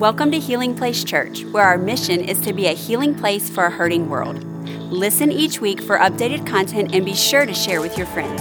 Welcome 0.00 0.30
to 0.30 0.38
Healing 0.38 0.74
Place 0.74 1.04
Church, 1.04 1.44
where 1.44 1.62
our 1.62 1.76
mission 1.76 2.22
is 2.22 2.40
to 2.40 2.54
be 2.54 2.68
a 2.68 2.72
healing 2.72 3.14
place 3.14 3.50
for 3.50 3.66
a 3.66 3.70
hurting 3.70 4.08
world. 4.08 4.42
Listen 4.90 5.30
each 5.30 5.60
week 5.60 5.82
for 5.82 5.98
updated 5.98 6.46
content 6.46 6.94
and 6.94 7.04
be 7.04 7.12
sure 7.12 7.44
to 7.44 7.52
share 7.52 7.82
with 7.82 7.98
your 7.98 8.06
friends. 8.06 8.40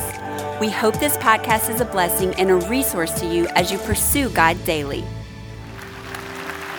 We 0.61 0.69
hope 0.69 0.97
this 1.01 1.17
podcast 1.17 1.69
is 1.69 1.81
a 1.81 1.85
blessing 1.85 2.33
and 2.35 2.49
a 2.49 2.55
resource 2.55 3.11
to 3.19 3.25
you 3.25 3.45
as 3.55 3.73
you 3.73 3.77
pursue 3.79 4.29
God 4.29 4.55
daily. 4.63 5.03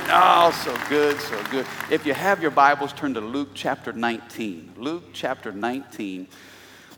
Oh, 0.08 0.58
so 0.64 0.74
good, 0.88 1.20
so 1.20 1.44
good. 1.50 1.66
If 1.90 2.06
you 2.06 2.14
have 2.14 2.40
your 2.40 2.50
Bibles, 2.50 2.94
turn 2.94 3.12
to 3.12 3.20
Luke 3.20 3.50
chapter 3.52 3.92
19. 3.92 4.76
Luke 4.78 5.04
chapter 5.12 5.52
19. 5.52 6.26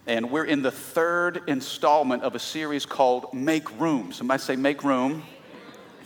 And 0.07 0.31
we're 0.31 0.45
in 0.45 0.63
the 0.63 0.71
third 0.71 1.43
installment 1.49 2.23
of 2.23 2.37
a 2.37 2.39
series 2.39 2.87
called 2.87 3.35
Make 3.35 3.81
Room. 3.81 4.13
Somebody 4.13 4.41
say, 4.41 4.55
Make 4.55 4.85
Room. 4.85 5.25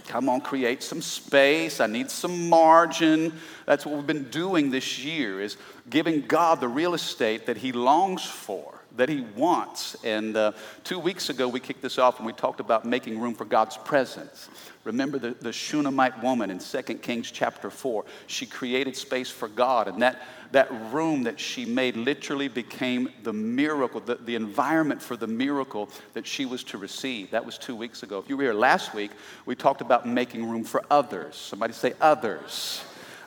Come 0.07 0.29
on, 0.29 0.41
create 0.41 0.83
some 0.83 1.03
space. 1.03 1.81
I 1.81 1.87
need 1.87 2.11
some 2.11 2.49
margin. 2.49 3.33
That's 3.67 3.85
what 3.85 3.97
we've 3.97 4.07
been 4.07 4.31
doing 4.31 4.71
this 4.71 5.05
year 5.05 5.41
is 5.41 5.57
giving 5.91 6.23
God 6.23 6.61
the 6.61 6.69
real 6.69 6.95
estate 6.95 7.47
that 7.47 7.57
he 7.57 7.73
longs 7.73 8.25
for, 8.25 8.76
that 8.97 9.09
he 9.09 9.21
wants. 9.37 9.97
And 10.05 10.37
uh, 10.37 10.53
two 10.85 10.99
weeks 10.99 11.31
ago, 11.31 11.49
we 11.49 11.61
kicked 11.61 11.83
this 11.83 11.99
off 11.99 12.19
and 12.19 12.27
we 12.27 12.33
talked 12.33 12.61
about 12.61 12.85
making 12.85 13.19
room 13.19 13.35
for 13.35 13.45
God's 13.45 13.77
presence. 13.77 14.49
Remember 14.85 15.19
the, 15.19 15.31
the 15.41 15.53
Shunammite 15.53 16.23
woman 16.23 16.51
in 16.51 16.61
2 16.61 16.83
Kings 16.99 17.31
chapter 17.31 17.71
4. 17.71 18.05
She 18.29 18.47
created 18.47 18.97
space 18.97 19.29
for 19.29 19.49
God, 19.49 19.89
and 19.89 20.01
that, 20.01 20.23
that 20.53 20.71
room 20.93 21.25
that 21.25 21.41
she 21.41 21.65
made 21.65 21.97
literally 21.97 22.47
became 22.47 23.11
the 23.25 23.33
miracle, 23.33 24.01
the, 24.01 24.15
the 24.15 24.37
environment 24.37 25.03
for 25.03 25.17
the 25.17 25.27
miracle 25.27 25.91
that 26.13 26.25
she 26.25 26.47
was 26.47 26.63
to 26.65 26.79
receive. 26.79 27.33
That 27.33 27.45
was 27.45 27.59
two 27.59 27.75
weeks 27.75 28.05
ago. 28.05 28.19
If 28.19 28.29
you 28.29 28.37
were 28.37 28.45
here 28.45 28.55
last 28.55 28.95
week, 28.95 29.11
we 29.45 29.57
talked 29.57 29.81
about 29.81 30.07
making 30.07 30.49
room 30.49 30.63
for 30.63 30.85
others. 30.89 31.35
Somebody 31.35 31.73
say 31.73 31.95
others. 32.01 32.85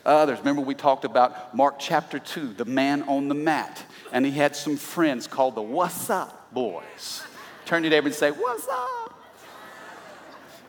Others. 0.10 0.40
Remember, 0.40 0.62
we 0.62 0.74
talked 0.74 1.06
about 1.06 1.56
Mark 1.56 1.76
chapter 1.78 2.18
2, 2.18 2.54
the 2.54 2.66
man 2.66 3.04
on 3.04 3.28
the 3.28 3.36
mat, 3.36 3.84
and 4.12 4.26
he 4.26 4.32
had 4.32 4.56
some 4.56 4.76
friends 4.76 5.28
called 5.28 5.54
the 5.54 5.62
What's 5.62 6.10
Up 6.10 6.52
Boys. 6.52 7.22
Turn 7.66 7.84
to 7.84 7.90
neighbor 7.90 8.08
and 8.08 8.16
say, 8.16 8.32
What's 8.32 8.68
up? 8.68 9.16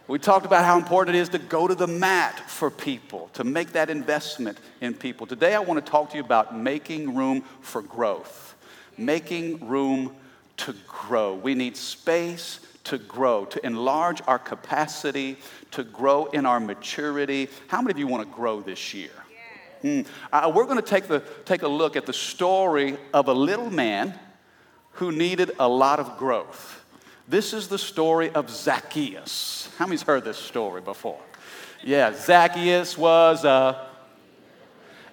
We 0.08 0.18
talked 0.18 0.44
about 0.44 0.66
how 0.66 0.76
important 0.76 1.16
it 1.16 1.20
is 1.20 1.30
to 1.30 1.38
go 1.38 1.66
to 1.66 1.74
the 1.74 1.86
mat 1.86 2.38
for 2.50 2.70
people, 2.70 3.30
to 3.32 3.44
make 3.44 3.72
that 3.72 3.88
investment 3.88 4.58
in 4.82 4.92
people. 4.92 5.26
Today, 5.26 5.54
I 5.54 5.60
want 5.60 5.82
to 5.84 5.90
talk 5.90 6.10
to 6.10 6.18
you 6.18 6.22
about 6.22 6.54
making 6.54 7.14
room 7.14 7.42
for 7.62 7.80
growth, 7.80 8.54
making 8.98 9.68
room 9.68 10.14
to 10.58 10.74
grow. 10.86 11.34
We 11.34 11.54
need 11.54 11.78
space 11.78 12.60
to 12.84 12.98
grow, 12.98 13.46
to 13.46 13.64
enlarge 13.64 14.20
our 14.26 14.38
capacity, 14.38 15.38
to 15.70 15.82
grow 15.82 16.26
in 16.26 16.44
our 16.44 16.60
maturity. 16.60 17.48
How 17.68 17.80
many 17.80 17.92
of 17.92 17.98
you 17.98 18.06
want 18.06 18.28
to 18.28 18.34
grow 18.34 18.60
this 18.60 18.92
year? 18.92 19.10
Mm. 19.82 20.06
Uh, 20.32 20.52
we're 20.54 20.64
going 20.64 20.76
to 20.76 20.82
take, 20.82 21.08
the, 21.08 21.20
take 21.44 21.62
a 21.62 21.68
look 21.68 21.96
at 21.96 22.06
the 22.06 22.12
story 22.12 22.98
of 23.14 23.28
a 23.28 23.32
little 23.32 23.70
man 23.70 24.18
who 24.92 25.10
needed 25.12 25.52
a 25.58 25.68
lot 25.68 25.98
of 25.98 26.18
growth. 26.18 26.84
This 27.26 27.52
is 27.52 27.68
the 27.68 27.78
story 27.78 28.30
of 28.30 28.50
Zacchaeus. 28.50 29.68
How 29.78 29.86
many's 29.86 30.02
heard 30.02 30.24
this 30.24 30.36
story 30.36 30.80
before? 30.80 31.20
Yeah, 31.82 32.12
Zacchaeus 32.12 32.98
was, 32.98 33.44
uh, 33.44 33.86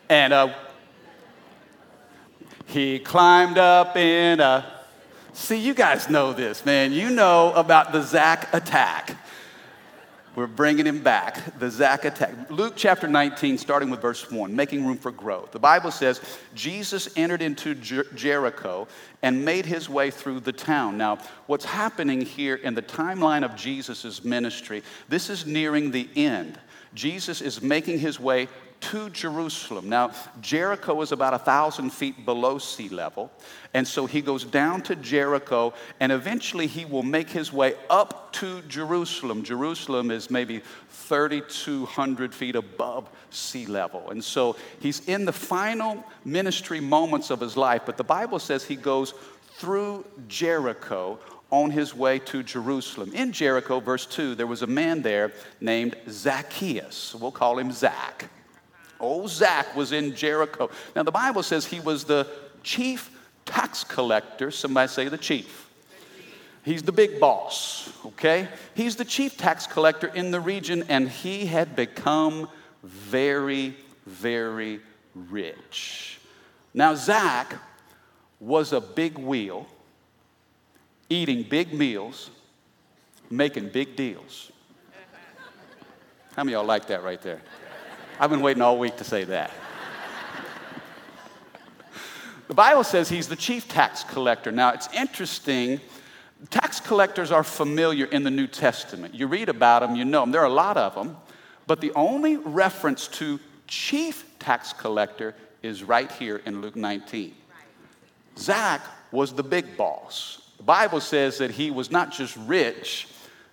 and 0.10 0.34
uh, 0.34 0.54
he 2.66 3.00
climbed 3.00 3.58
up 3.58 3.96
in, 3.96 4.42
uh, 4.42 4.66
see, 5.32 5.58
you 5.58 5.74
guys 5.74 6.10
know 6.10 6.34
this, 6.34 6.66
man. 6.66 6.92
You 6.92 7.10
know 7.10 7.54
about 7.54 7.94
the 7.94 8.02
Zach 8.02 8.54
attack. 8.54 9.16
We're 10.38 10.46
bringing 10.46 10.86
him 10.86 11.02
back, 11.02 11.58
the 11.58 11.68
Zach 11.68 12.06
attack. 12.06 12.52
Luke 12.52 12.74
chapter 12.76 13.08
19, 13.08 13.58
starting 13.58 13.90
with 13.90 14.04
verse 14.04 14.30
1, 14.30 14.56
making 14.56 14.86
room 14.86 15.00
for 15.00 15.10
growth. 15.10 15.52
The 15.52 15.58
Bible 15.58 15.90
says 15.90 16.22
Jesus 16.54 17.10
entered 17.18 17.42
into 17.42 17.74
Jer- 17.74 18.06
Jericho 18.14 18.88
and 19.24 19.44
made 19.44 19.66
his 19.66 19.90
way 19.90 20.12
through 20.12 20.42
the 20.42 20.52
town. 20.52 20.96
Now, 20.96 21.18
what's 21.48 21.66
happening 21.66 22.22
here 22.22 22.54
in 22.54 22.76
the 22.76 22.84
timeline 22.84 23.44
of 23.44 23.56
Jesus' 23.56 24.24
ministry, 24.24 24.84
this 25.10 25.32
is 25.32 25.48
nearing 25.48 25.90
the 25.90 26.08
end. 26.16 26.60
Jesus 26.94 27.42
is 27.42 27.64
making 27.64 27.98
his 27.98 28.20
way 28.20 28.48
to 28.80 29.10
Jerusalem. 29.10 29.90
Now, 29.90 30.12
Jericho 30.42 31.02
is 31.02 31.12
about 31.12 31.34
a 31.34 31.40
thousand 31.40 31.92
feet 31.92 32.26
below 32.26 32.58
sea 32.58 32.90
level, 32.90 33.32
and 33.74 33.88
so 33.88 34.06
he 34.06 34.22
goes 34.22 34.44
down 34.44 34.82
to 34.84 34.96
Jericho, 34.96 35.74
and 36.00 36.12
eventually 36.12 36.68
he 36.68 36.86
will 36.86 37.04
make 37.04 37.30
his 37.30 37.52
way 37.52 37.76
up 37.90 38.34
to 38.34 38.62
Jerusalem. 38.64 39.44
Jerusalem 39.44 40.12
is 40.12 40.30
maybe 40.30 40.62
3,200 40.90 42.34
feet 42.34 42.56
above 42.56 43.10
sea 43.30 43.66
level, 43.66 44.10
and 44.10 44.24
so 44.24 44.56
he's 44.80 45.08
in 45.08 45.26
the 45.26 45.34
final 45.34 46.04
ministry 46.24 46.80
moments 46.80 47.30
of 47.30 47.40
his 47.40 47.58
life, 47.58 47.82
but 47.86 47.98
the 47.98 48.04
Bible 48.04 48.40
says 48.40 48.64
he 48.64 48.76
goes 48.76 49.14
through 49.58 50.06
Jericho 50.28 51.20
on 51.50 51.72
his 51.72 51.96
way 51.96 52.20
to 52.20 52.44
Jerusalem. 52.44 53.14
In 53.14 53.32
Jericho, 53.32 53.80
verse 53.80 54.06
2, 54.06 54.36
there 54.36 54.48
was 54.48 54.62
a 54.62 54.68
man 54.68 55.02
there 55.02 55.32
named 55.62 55.96
Zacchaeus. 56.10 57.16
We'll 57.16 57.32
call 57.32 57.58
him 57.58 57.72
Zach. 57.72 58.30
Old 59.00 59.30
Zach 59.30 59.76
was 59.76 59.92
in 59.92 60.16
Jericho. 60.16 60.70
Now, 60.96 61.04
the 61.04 61.12
Bible 61.12 61.44
says 61.44 61.66
he 61.66 61.80
was 61.80 62.04
the 62.04 62.28
chief 62.64 63.12
tax 63.46 63.84
collector. 63.84 64.52
Somebody 64.52 64.88
say 64.88 65.08
the 65.08 65.18
chief. 65.18 65.70
He's 66.64 66.84
the 66.84 66.92
big 66.92 67.20
boss, 67.20 67.94
okay? 68.06 68.50
He's 68.74 68.98
the 68.98 69.06
chief 69.06 69.38
tax 69.38 69.66
collector 69.66 70.08
in 70.08 70.32
the 70.32 70.42
region, 70.42 70.84
and 70.90 71.08
he 71.08 71.46
had 71.46 71.76
become 71.78 72.50
very, 72.84 73.74
very 74.06 74.82
rich. 75.16 76.20
Now, 76.74 76.94
Zach 76.96 77.56
was 78.40 78.74
a 78.74 78.82
big 78.82 79.18
wheel, 79.18 79.66
eating 81.10 81.44
big 81.44 81.74
meals, 81.74 82.30
making 83.30 83.70
big 83.70 83.96
deals. 83.96 84.52
How 86.36 86.44
many 86.44 86.54
of 86.54 86.60
y'all 86.60 86.68
like 86.68 86.88
that 86.88 87.02
right 87.04 87.22
there? 87.22 87.42
I've 88.20 88.32
been 88.32 88.42
waiting 88.42 88.64
all 88.64 88.80
week 88.80 88.98
to 88.98 89.04
say 89.04 89.26
that. 89.26 89.52
the 92.48 92.56
Bible 92.56 92.84
says 92.84 93.10
he's 93.10 93.28
the 93.28 93.36
chief 93.36 93.68
tax 93.68 94.04
collector. 94.04 94.52
Now, 94.52 94.72
it's 94.72 94.92
interesting. 94.92 95.80
Tax 96.50 96.80
collectors 96.80 97.32
are 97.32 97.44
familiar 97.44 98.06
in 98.06 98.24
the 98.24 98.32
New 98.32 98.48
Testament. 98.48 99.14
You 99.14 99.28
read 99.28 99.50
about 99.50 99.82
them, 99.82 99.96
you 99.96 100.04
know 100.04 100.22
them. 100.22 100.32
There 100.32 100.42
are 100.42 100.46
a 100.46 100.50
lot 100.50 100.78
of 100.78 100.96
them. 100.96 101.16
But 101.68 101.80
the 101.80 101.92
only 101.94 102.38
reference 102.38 103.08
to 103.10 103.40
chief 103.68 104.26
tax 104.40 104.74
collector 104.74 105.36
is 105.62 105.84
right 105.84 106.12
here 106.12 106.42
in 106.46 106.62
Luke 106.62 106.76
19. 106.76 107.36
Zach 108.38 108.82
was 109.12 109.34
the 109.34 109.44
big 109.44 109.78
boss. 109.78 110.42
The 110.58 110.64
Bible 110.64 111.02
says 111.02 111.38
that 111.38 111.52
he 111.52 111.70
was 111.70 111.92
not 111.92 112.12
just 112.12 112.36
rich, 112.48 113.10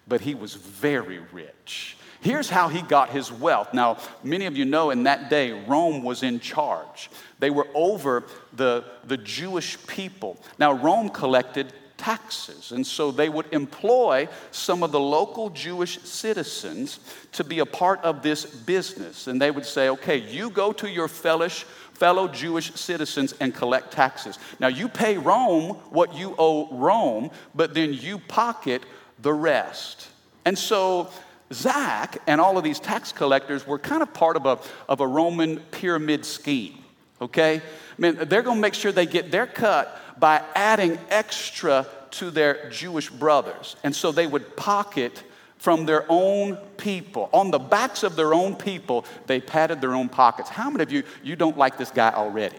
but 0.09 0.23
he 0.23 0.35
was 0.35 0.55
very 0.55 1.19
rich. 1.33 1.99
Here's 2.25 2.49
how 2.49 2.69
he 2.69 2.81
got 2.81 3.11
his 3.11 3.31
wealth. 3.31 3.75
Now, 3.75 3.99
many 4.23 4.47
of 4.47 4.57
you 4.57 4.65
know 4.65 4.89
in 4.89 5.03
that 5.03 5.29
day, 5.29 5.53
Rome 5.53 6.03
was 6.03 6.23
in 6.23 6.41
charge. 6.41 7.11
They 7.39 7.51
were 7.51 7.67
over 7.75 8.25
the, 8.55 8.83
the 9.05 9.19
Jewish 9.19 9.77
people. 9.87 10.41
Now, 10.59 10.73
Rome 10.73 11.11
collected 11.11 11.75
taxes, 11.99 12.73
and 12.73 12.87
so 12.87 13.11
they 13.11 13.29
would 13.29 13.53
employ 13.53 14.27
some 14.53 14.83
of 14.83 14.91
the 14.91 14.99
local 14.99 15.51
Jewish 15.51 16.01
citizens 16.01 16.99
to 17.33 17.45
be 17.45 17.59
a 17.59 17.67
part 17.67 18.01
of 18.03 18.23
this 18.23 18.47
business. 18.47 19.27
And 19.27 19.39
they 19.39 19.51
would 19.51 19.67
say, 19.67 19.91
okay, 19.91 20.17
you 20.17 20.49
go 20.49 20.73
to 20.73 20.89
your 20.89 21.09
fellish, 21.09 21.65
fellow 21.93 22.27
Jewish 22.27 22.73
citizens 22.73 23.35
and 23.39 23.55
collect 23.55 23.93
taxes. 23.93 24.39
Now, 24.59 24.69
you 24.69 24.89
pay 24.89 25.19
Rome 25.19 25.75
what 25.91 26.15
you 26.15 26.35
owe 26.39 26.75
Rome, 26.75 27.31
but 27.55 27.75
then 27.75 27.93
you 27.93 28.19
pocket 28.19 28.83
the 29.19 29.35
rest. 29.35 30.09
And 30.47 30.59
so 30.59 31.11
Zach 31.53 32.19
and 32.27 32.41
all 32.41 32.59
of 32.59 32.65
these 32.65 32.81
tax 32.81 33.13
collectors 33.13 33.67
were 33.67 33.79
kind 33.79 34.03
of 34.03 34.13
part 34.15 34.37
of 34.37 34.47
a, 34.47 34.59
of 34.89 35.01
a 35.01 35.07
Roman 35.07 35.59
pyramid 35.59 36.25
scheme, 36.25 36.79
okay? 37.21 37.57
I 37.57 37.61
mean, 37.99 38.17
they're 38.17 38.43
to 38.43 38.55
make 38.55 38.75
sure 38.75 38.93
they 38.93 39.07
get 39.07 39.31
their 39.31 39.47
cut 39.47 40.01
by 40.19 40.43
adding 40.55 40.99
extra 41.11 41.87
to 42.13 42.31
their 42.31 42.71
Jewish 42.71 43.11
brothers. 43.11 43.77
And 43.85 43.95
so 43.95 44.13
they 44.13 44.27
would 44.27 44.57
pocket 44.57 45.23
from 45.59 45.87
their 45.87 46.05
own 46.09 46.57
people. 46.77 47.31
On 47.33 47.51
the 47.51 47.59
backs 47.59 48.03
of 48.03 48.17
their 48.17 48.35
own 48.35 48.55
people, 48.55 49.05
they 49.27 49.41
padded 49.41 49.81
their 49.81 49.95
own 49.95 50.09
pockets. 50.09 50.49
How 50.49 50.71
many 50.71 50.83
of 50.83 50.93
you, 50.93 51.03
you 51.23 51.37
don't 51.37 51.57
like 51.57 51.79
this 51.79 51.91
guy 51.91 52.13
already? 52.13 52.59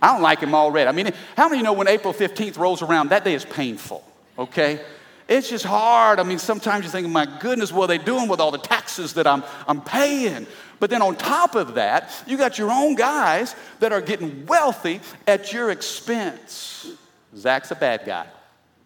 I 0.00 0.12
don't 0.12 0.22
like 0.22 0.40
him 0.40 0.54
already. 0.54 0.88
I 0.88 0.92
mean, 0.92 1.10
how 1.36 1.48
many 1.48 1.56
of 1.56 1.58
you 1.58 1.62
know 1.64 1.72
when 1.72 1.88
April 1.88 2.14
15th 2.14 2.58
rolls 2.58 2.82
around, 2.82 3.08
that 3.08 3.24
day 3.24 3.34
is 3.34 3.44
painful, 3.44 4.04
okay? 4.38 4.80
It's 5.28 5.50
just 5.50 5.66
hard. 5.66 6.18
I 6.18 6.22
mean, 6.22 6.38
sometimes 6.38 6.86
you 6.86 6.90
think, 6.90 7.06
my 7.08 7.26
goodness, 7.38 7.70
what 7.70 7.84
are 7.84 7.98
they 7.98 8.02
doing 8.02 8.28
with 8.28 8.40
all 8.40 8.50
the 8.50 8.58
taxes 8.58 9.12
that 9.14 9.26
I'm, 9.26 9.44
I'm 9.66 9.82
paying? 9.82 10.46
But 10.80 10.88
then 10.88 11.02
on 11.02 11.16
top 11.16 11.54
of 11.54 11.74
that, 11.74 12.10
you 12.26 12.38
got 12.38 12.58
your 12.58 12.70
own 12.70 12.94
guys 12.94 13.54
that 13.80 13.92
are 13.92 14.00
getting 14.00 14.46
wealthy 14.46 15.00
at 15.26 15.52
your 15.52 15.70
expense. 15.70 16.90
Zach's 17.36 17.70
a 17.70 17.74
bad 17.74 18.06
guy. 18.06 18.26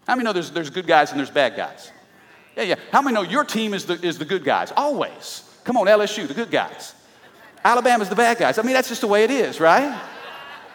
How 0.07 0.17
many 0.17 0.25
know 0.25 0.33
there's, 0.33 0.51
there's 0.51 0.71
good 0.71 0.87
guys 0.87 1.13
and 1.13 1.21
there's 1.21 1.31
bad 1.31 1.55
guys? 1.55 1.93
Yeah, 2.57 2.65
yeah. 2.65 2.75
How 2.91 3.03
many 3.03 3.15
know 3.15 3.23
your 3.23 3.45
team 3.45 3.73
is 3.73 3.87
the, 3.87 3.95
is 4.05 4.19
the 4.19 4.25
good 4.25 4.45
guys? 4.45 4.73
Always. 4.77 5.49
Come 5.63 5.77
on, 5.77 5.87
LSU, 5.87 6.27
the 6.27 6.35
good 6.35 6.51
guys. 6.51 6.95
Alabama's 7.65 8.09
the 8.09 8.17
bad 8.17 8.39
guys. 8.39 8.59
I 8.59 8.63
mean, 8.63 8.73
that's 8.73 8.89
just 8.89 9.01
the 9.01 9.07
way 9.07 9.23
it 9.23 9.31
is, 9.31 9.61
right? 9.61 10.03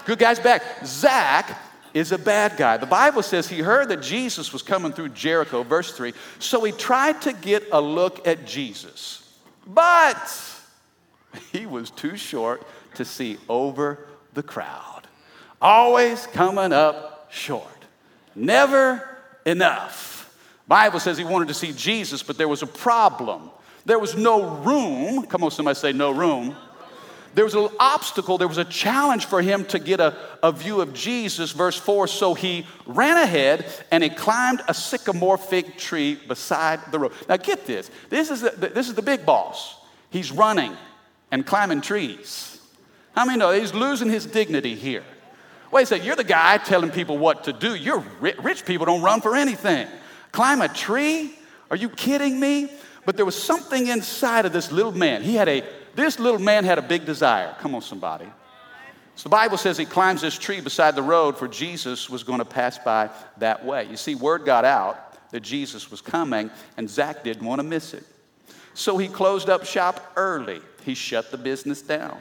Good 0.06 0.20
guys 0.20 0.40
back. 0.40 0.64
Zach 0.86 1.60
is 1.94 2.12
a 2.12 2.18
bad 2.18 2.58
guy. 2.58 2.78
The 2.78 2.86
Bible 2.86 3.24
says 3.24 3.48
he 3.48 3.60
heard 3.60 3.90
that 3.90 4.02
Jesus 4.02 4.54
was 4.54 4.62
coming 4.62 4.94
through 4.94 5.10
Jericho, 5.10 5.64
verse 5.64 5.92
3, 5.92 6.14
so 6.40 6.64
he 6.64 6.72
tried 6.72 7.22
to 7.24 7.34
get 7.34 7.64
a 7.72 7.82
look 7.82 8.28
at 8.28 8.46
Jesus. 8.46 9.38
But 9.66 10.32
he 11.52 11.66
was 11.66 11.90
too 11.90 12.18
short 12.18 12.66
to 12.96 13.06
see 13.06 13.38
over 13.50 14.08
the 14.34 14.44
crowd. 14.44 15.08
Always 15.62 16.28
coming 16.28 16.74
up 16.74 17.28
short. 17.32 17.66
Never 18.36 19.08
enough. 19.46 20.36
Bible 20.68 21.00
says 21.00 21.18
he 21.18 21.24
wanted 21.24 21.48
to 21.48 21.54
see 21.54 21.72
Jesus, 21.72 22.22
but 22.24 22.38
there 22.38 22.48
was 22.48 22.62
a 22.62 22.68
problem. 22.68 23.50
There 23.86 24.00
was 24.00 24.16
no 24.16 24.58
room. 24.58 25.26
Come 25.26 25.44
on, 25.44 25.52
somebody 25.52 25.76
say 25.76 25.94
no 25.94 26.12
room 26.12 26.56
there 27.38 27.46
was 27.46 27.54
an 27.54 27.68
obstacle, 27.80 28.40
there 28.40 28.48
was 28.48 28.58
a 28.58 28.66
challenge 28.66 29.28
for 29.28 29.44
him 29.44 29.64
to 29.66 29.78
get 29.78 30.00
a, 30.00 30.18
a 30.42 30.52
view 30.52 30.82
of 30.82 30.92
Jesus. 30.96 31.52
Verse 31.52 31.78
4 31.78 32.08
So 32.08 32.34
he 32.34 32.66
ran 32.88 33.16
ahead 33.16 33.64
and 33.92 34.04
he 34.04 34.10
climbed 34.10 34.64
a 34.68 34.74
sycamore 34.74 35.38
fig 35.38 35.78
tree 35.78 36.16
beside 36.16 36.92
the 36.92 36.98
road. 36.98 37.12
Now, 37.30 37.38
get 37.38 37.68
this 37.68 37.92
this 38.10 38.32
is 38.32 38.42
the, 38.42 38.72
this 38.74 38.90
is 38.90 38.96
the 38.96 39.04
big 39.04 39.24
boss. 39.24 39.76
He's 40.10 40.32
running 40.32 40.76
and 41.30 41.46
climbing 41.46 41.82
trees. 41.82 42.60
How 43.16 43.24
many 43.24 43.38
know 43.38 43.52
he's 43.52 43.72
losing 43.72 44.10
his 44.10 44.26
dignity 44.26 44.74
here? 44.74 45.04
Wait 45.70 45.84
a 45.84 45.86
second, 45.86 46.08
you're 46.08 46.16
the 46.16 46.24
guy 46.24 46.58
telling 46.58 46.90
people 46.90 47.20
what 47.20 47.44
to 47.44 47.54
do. 47.54 47.76
You're 47.76 48.04
rich 48.20 48.66
people 48.66 48.88
don't 48.88 49.04
run 49.04 49.22
for 49.22 49.36
anything. 49.36 49.88
Climb 50.32 50.62
a 50.62 50.70
tree? 50.70 51.36
Are 51.70 51.78
you 51.78 51.90
kidding 51.90 52.40
me? 52.40 52.72
But 53.06 53.16
there 53.16 53.26
was 53.26 53.40
something 53.40 53.86
inside 53.86 54.48
of 54.48 54.54
this 54.54 54.72
little 54.72 54.92
man. 54.92 55.22
He 55.22 55.36
had 55.36 55.48
a 55.48 55.64
this 55.98 56.20
little 56.20 56.40
man 56.40 56.64
had 56.64 56.78
a 56.78 56.82
big 56.84 57.06
desire. 57.06 57.56
Come 57.60 57.74
on, 57.74 57.82
somebody. 57.82 58.28
So 59.16 59.24
the 59.24 59.30
Bible 59.30 59.58
says 59.58 59.80
he 59.80 59.86
climbs 59.86 60.22
this 60.22 60.38
tree 60.38 60.62
beside 60.62 60.96
the 60.96 61.02
road, 61.02 61.38
for 61.38 61.48
Jesus 61.48 62.08
was 62.08 62.24
going 62.24 62.38
to 62.38 62.46
pass 62.46 62.78
by 62.78 63.10
that 63.40 63.66
way. 63.66 63.88
You 63.90 63.98
see, 63.98 64.14
word 64.14 64.46
got 64.46 64.64
out 64.64 65.32
that 65.32 65.40
Jesus 65.40 65.90
was 65.90 66.00
coming, 66.00 66.52
and 66.78 66.88
Zach 66.88 67.24
didn't 67.24 67.46
want 67.46 67.60
to 67.60 67.64
miss 67.64 67.96
it. 67.96 68.04
So 68.76 69.00
he 69.00 69.08
closed 69.08 69.50
up 69.50 69.66
shop 69.66 70.14
early. 70.16 70.62
He 70.86 70.94
shut 70.94 71.32
the 71.32 71.38
business 71.38 71.82
down. 71.82 72.20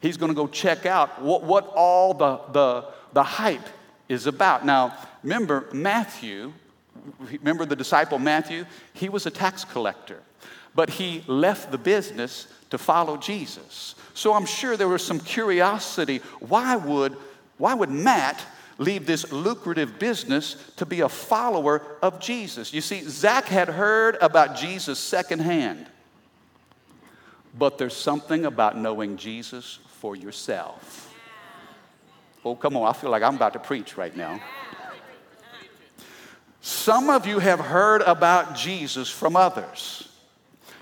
He's 0.00 0.18
going 0.18 0.30
to 0.30 0.36
go 0.36 0.46
check 0.46 0.84
out 0.84 1.22
what, 1.22 1.44
what 1.44 1.72
all 1.74 2.12
the, 2.12 2.38
the, 2.52 2.84
the 3.14 3.22
hype 3.22 3.66
is 4.10 4.26
about. 4.26 4.66
Now, 4.66 4.94
remember 5.22 5.66
Matthew, 5.72 6.52
remember 7.18 7.64
the 7.64 7.74
disciple 7.74 8.18
Matthew? 8.18 8.66
He 8.92 9.08
was 9.08 9.24
a 9.24 9.30
tax 9.30 9.64
collector, 9.64 10.20
but 10.74 10.90
he 10.90 11.24
left 11.26 11.70
the 11.70 11.78
business 11.78 12.48
to 12.74 12.78
follow 12.78 13.16
Jesus. 13.16 13.94
So 14.14 14.34
I'm 14.34 14.46
sure 14.46 14.76
there 14.76 14.88
was 14.88 15.04
some 15.04 15.20
curiosity. 15.20 16.18
Why 16.40 16.74
would, 16.74 17.16
why 17.56 17.72
would 17.72 17.88
Matt 17.88 18.44
leave 18.78 19.06
this 19.06 19.30
lucrative 19.30 20.00
business 20.00 20.56
to 20.76 20.84
be 20.84 21.02
a 21.02 21.08
follower 21.08 21.82
of 22.02 22.18
Jesus? 22.18 22.74
You 22.74 22.80
see, 22.80 23.02
Zach 23.02 23.44
had 23.44 23.68
heard 23.68 24.16
about 24.20 24.56
Jesus 24.56 24.98
secondhand. 24.98 25.86
But 27.56 27.78
there's 27.78 27.96
something 27.96 28.44
about 28.44 28.76
knowing 28.76 29.18
Jesus 29.18 29.78
for 30.00 30.16
yourself. 30.16 31.14
Oh, 32.44 32.56
come 32.56 32.76
on, 32.76 32.88
I 32.88 32.92
feel 32.92 33.10
like 33.10 33.22
I'm 33.22 33.36
about 33.36 33.52
to 33.52 33.60
preach 33.60 33.96
right 33.96 34.16
now. 34.16 34.40
Some 36.60 37.08
of 37.08 37.24
you 37.24 37.38
have 37.38 37.60
heard 37.60 38.02
about 38.02 38.56
Jesus 38.56 39.08
from 39.08 39.36
others. 39.36 40.08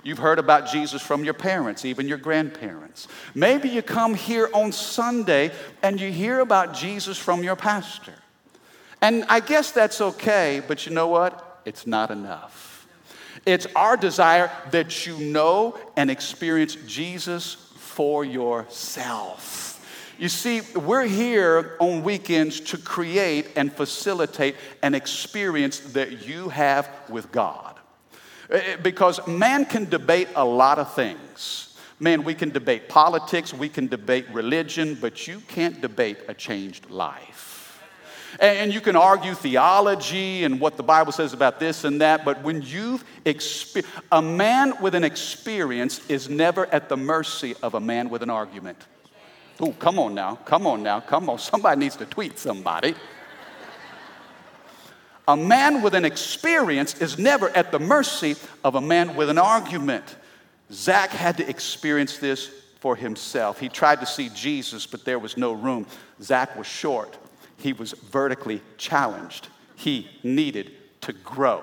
You've 0.04 0.18
heard 0.18 0.38
about 0.38 0.66
Jesus 0.66 1.00
from 1.00 1.24
your 1.24 1.34
parents, 1.34 1.84
even 1.84 2.08
your 2.08 2.18
grandparents. 2.18 3.06
Maybe 3.34 3.68
you 3.68 3.82
come 3.82 4.14
here 4.14 4.50
on 4.52 4.72
Sunday 4.72 5.52
and 5.82 6.00
you 6.00 6.10
hear 6.10 6.40
about 6.40 6.74
Jesus 6.74 7.18
from 7.18 7.44
your 7.44 7.56
pastor. 7.56 8.14
And 9.00 9.24
I 9.28 9.40
guess 9.40 9.70
that's 9.70 10.00
okay, 10.00 10.62
but 10.66 10.86
you 10.86 10.92
know 10.92 11.08
what? 11.08 11.60
It's 11.64 11.86
not 11.86 12.10
enough. 12.10 12.86
It's 13.46 13.66
our 13.74 13.96
desire 13.96 14.50
that 14.70 15.06
you 15.06 15.18
know 15.18 15.78
and 15.96 16.10
experience 16.10 16.76
Jesus 16.86 17.54
for 17.76 18.24
yourself. 18.24 19.68
You 20.18 20.28
see, 20.28 20.60
we're 20.76 21.06
here 21.06 21.76
on 21.80 22.04
weekends 22.04 22.60
to 22.60 22.78
create 22.78 23.48
and 23.56 23.72
facilitate 23.72 24.54
an 24.82 24.94
experience 24.94 25.80
that 25.80 26.26
you 26.26 26.48
have 26.50 26.88
with 27.08 27.32
God. 27.32 27.71
Eh, 28.50 28.60
eh, 28.64 28.76
because 28.76 29.24
man 29.26 29.64
can 29.64 29.88
debate 29.88 30.28
a 30.34 30.44
lot 30.44 30.78
of 30.78 30.92
things. 30.94 31.76
Man, 31.98 32.24
we 32.24 32.34
can 32.34 32.50
debate 32.50 32.88
politics, 32.88 33.54
we 33.54 33.68
can 33.68 33.86
debate 33.86 34.26
religion, 34.32 34.98
but 35.00 35.28
you 35.28 35.40
can't 35.46 35.80
debate 35.80 36.18
a 36.26 36.34
changed 36.34 36.90
life. 36.90 37.80
And 38.40 38.72
you 38.72 38.80
can 38.80 38.96
argue 38.96 39.34
theology 39.34 40.42
and 40.44 40.58
what 40.58 40.76
the 40.76 40.82
Bible 40.82 41.12
says 41.12 41.32
about 41.32 41.60
this 41.60 41.84
and 41.84 42.00
that, 42.00 42.24
but 42.24 42.42
when 42.42 42.62
you've 42.62 43.04
experienced, 43.24 43.94
a 44.10 44.22
man 44.22 44.74
with 44.80 44.94
an 44.94 45.04
experience 45.04 46.00
is 46.08 46.28
never 46.28 46.66
at 46.66 46.88
the 46.88 46.96
mercy 46.96 47.54
of 47.62 47.74
a 47.74 47.80
man 47.80 48.08
with 48.08 48.22
an 48.22 48.30
argument. 48.30 48.78
Oh, 49.60 49.72
come 49.72 49.98
on 49.98 50.14
now, 50.14 50.36
come 50.36 50.66
on 50.66 50.82
now, 50.82 51.00
come 51.00 51.28
on. 51.28 51.38
Somebody 51.38 51.78
needs 51.78 51.96
to 51.96 52.06
tweet 52.06 52.38
somebody. 52.38 52.94
A 55.28 55.36
man 55.36 55.82
with 55.82 55.94
an 55.94 56.04
experience 56.04 57.00
is 57.00 57.18
never 57.18 57.48
at 57.50 57.70
the 57.70 57.78
mercy 57.78 58.36
of 58.64 58.74
a 58.74 58.80
man 58.80 59.14
with 59.14 59.30
an 59.30 59.38
argument. 59.38 60.16
Zach 60.72 61.10
had 61.10 61.36
to 61.36 61.48
experience 61.48 62.18
this 62.18 62.50
for 62.80 62.96
himself. 62.96 63.60
He 63.60 63.68
tried 63.68 64.00
to 64.00 64.06
see 64.06 64.28
Jesus, 64.30 64.86
but 64.86 65.04
there 65.04 65.20
was 65.20 65.36
no 65.36 65.52
room. 65.52 65.86
Zach 66.20 66.56
was 66.56 66.66
short, 66.66 67.16
he 67.58 67.72
was 67.72 67.92
vertically 67.92 68.60
challenged. 68.78 69.48
He 69.76 70.08
needed 70.22 70.72
to 71.02 71.12
grow. 71.12 71.62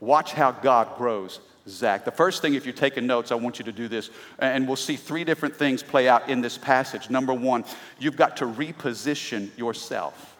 Watch 0.00 0.32
how 0.32 0.52
God 0.52 0.96
grows 0.96 1.40
Zach. 1.68 2.04
The 2.04 2.10
first 2.10 2.40
thing, 2.40 2.54
if 2.54 2.64
you're 2.64 2.72
taking 2.72 3.06
notes, 3.06 3.32
I 3.32 3.34
want 3.34 3.58
you 3.58 3.64
to 3.66 3.72
do 3.72 3.88
this, 3.88 4.10
and 4.38 4.66
we'll 4.66 4.76
see 4.76 4.96
three 4.96 5.24
different 5.24 5.56
things 5.56 5.82
play 5.82 6.08
out 6.08 6.28
in 6.28 6.40
this 6.40 6.56
passage. 6.56 7.10
Number 7.10 7.34
one, 7.34 7.64
you've 7.98 8.16
got 8.16 8.38
to 8.38 8.46
reposition 8.46 9.56
yourself. 9.58 10.37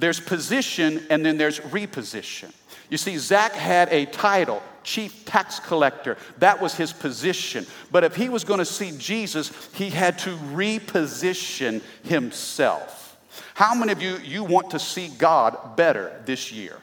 There's 0.00 0.18
position 0.18 1.06
and 1.10 1.24
then 1.24 1.36
there's 1.36 1.60
reposition. 1.60 2.50
You 2.88 2.96
see, 2.96 3.18
Zach 3.18 3.52
had 3.52 3.88
a 3.90 4.06
title, 4.06 4.62
chief 4.82 5.24
tax 5.26 5.60
collector. 5.60 6.16
That 6.38 6.60
was 6.60 6.74
his 6.74 6.92
position. 6.92 7.66
But 7.92 8.02
if 8.02 8.16
he 8.16 8.30
was 8.30 8.42
going 8.42 8.58
to 8.58 8.64
see 8.64 8.92
Jesus, 8.96 9.52
he 9.74 9.90
had 9.90 10.18
to 10.20 10.30
reposition 10.30 11.82
himself. 12.02 13.18
How 13.54 13.74
many 13.74 13.92
of 13.92 14.00
you 14.00 14.16
you 14.24 14.42
want 14.42 14.70
to 14.70 14.78
see 14.78 15.08
God 15.08 15.76
better 15.76 16.20
this 16.24 16.50
year? 16.50 16.78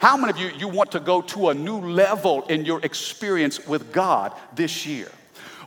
How 0.00 0.16
many 0.16 0.30
of 0.30 0.38
you 0.38 0.48
you 0.56 0.68
want 0.68 0.92
to 0.92 1.00
go 1.00 1.20
to 1.22 1.50
a 1.50 1.54
new 1.54 1.80
level 1.80 2.44
in 2.46 2.64
your 2.64 2.80
experience 2.82 3.66
with 3.66 3.92
God 3.92 4.32
this 4.54 4.86
year? 4.86 5.10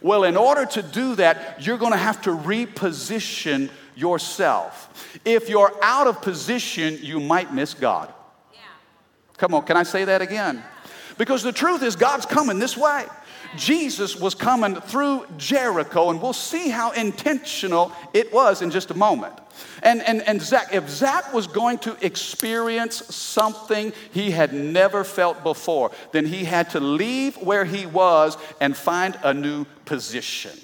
Well, 0.02 0.24
in 0.24 0.36
order 0.36 0.66
to 0.66 0.82
do 0.82 1.16
that, 1.16 1.64
you're 1.66 1.78
going 1.78 1.92
to 1.92 1.98
have 1.98 2.24
to 2.24 2.32
reposition 2.32 3.70
yourself. 3.96 5.20
If 5.26 5.50
you're 5.50 5.72
out 5.82 6.08
of 6.08 6.22
position, 6.22 6.98
you 7.02 7.20
might 7.20 7.54
miss 7.54 7.74
God. 7.74 8.14
Yeah. 8.54 8.60
Come 9.38 9.54
on, 9.54 9.64
can 9.64 9.78
I 9.78 9.84
say 9.84 10.06
that 10.06 10.22
again? 10.22 10.64
Because 11.18 11.44
the 11.44 11.52
truth 11.52 11.84
is, 11.84 11.96
God's 11.96 12.26
coming 12.26 12.60
this 12.60 12.78
way. 12.78 13.06
Jesus 13.58 14.16
was 14.16 14.34
coming 14.34 14.76
through 14.76 15.26
Jericho, 15.38 16.10
and 16.10 16.22
we'll 16.22 16.34
see 16.34 16.70
how 16.70 16.92
intentional 16.92 17.92
it 18.14 18.32
was 18.32 18.62
in 18.62 18.72
just 18.72 18.92
a 18.92 18.94
moment. 18.94 19.34
And, 19.84 20.02
and, 20.04 20.22
and 20.22 20.42
Zach, 20.42 20.74
if 20.74 20.90
Zach 20.90 21.34
was 21.34 21.48
going 21.48 21.80
to 21.80 21.98
experience 22.06 23.04
something 23.14 23.94
he 24.14 24.32
had 24.32 24.54
never 24.54 25.04
felt 25.04 25.44
before, 25.44 25.92
then 26.12 26.26
he 26.26 26.46
had 26.46 26.70
to 26.72 26.80
leave 26.80 27.36
where 27.38 27.66
he 27.66 27.86
was 27.86 28.38
and 28.62 28.76
find 28.76 29.18
a 29.24 29.34
new 29.34 29.66
position. 29.86 30.58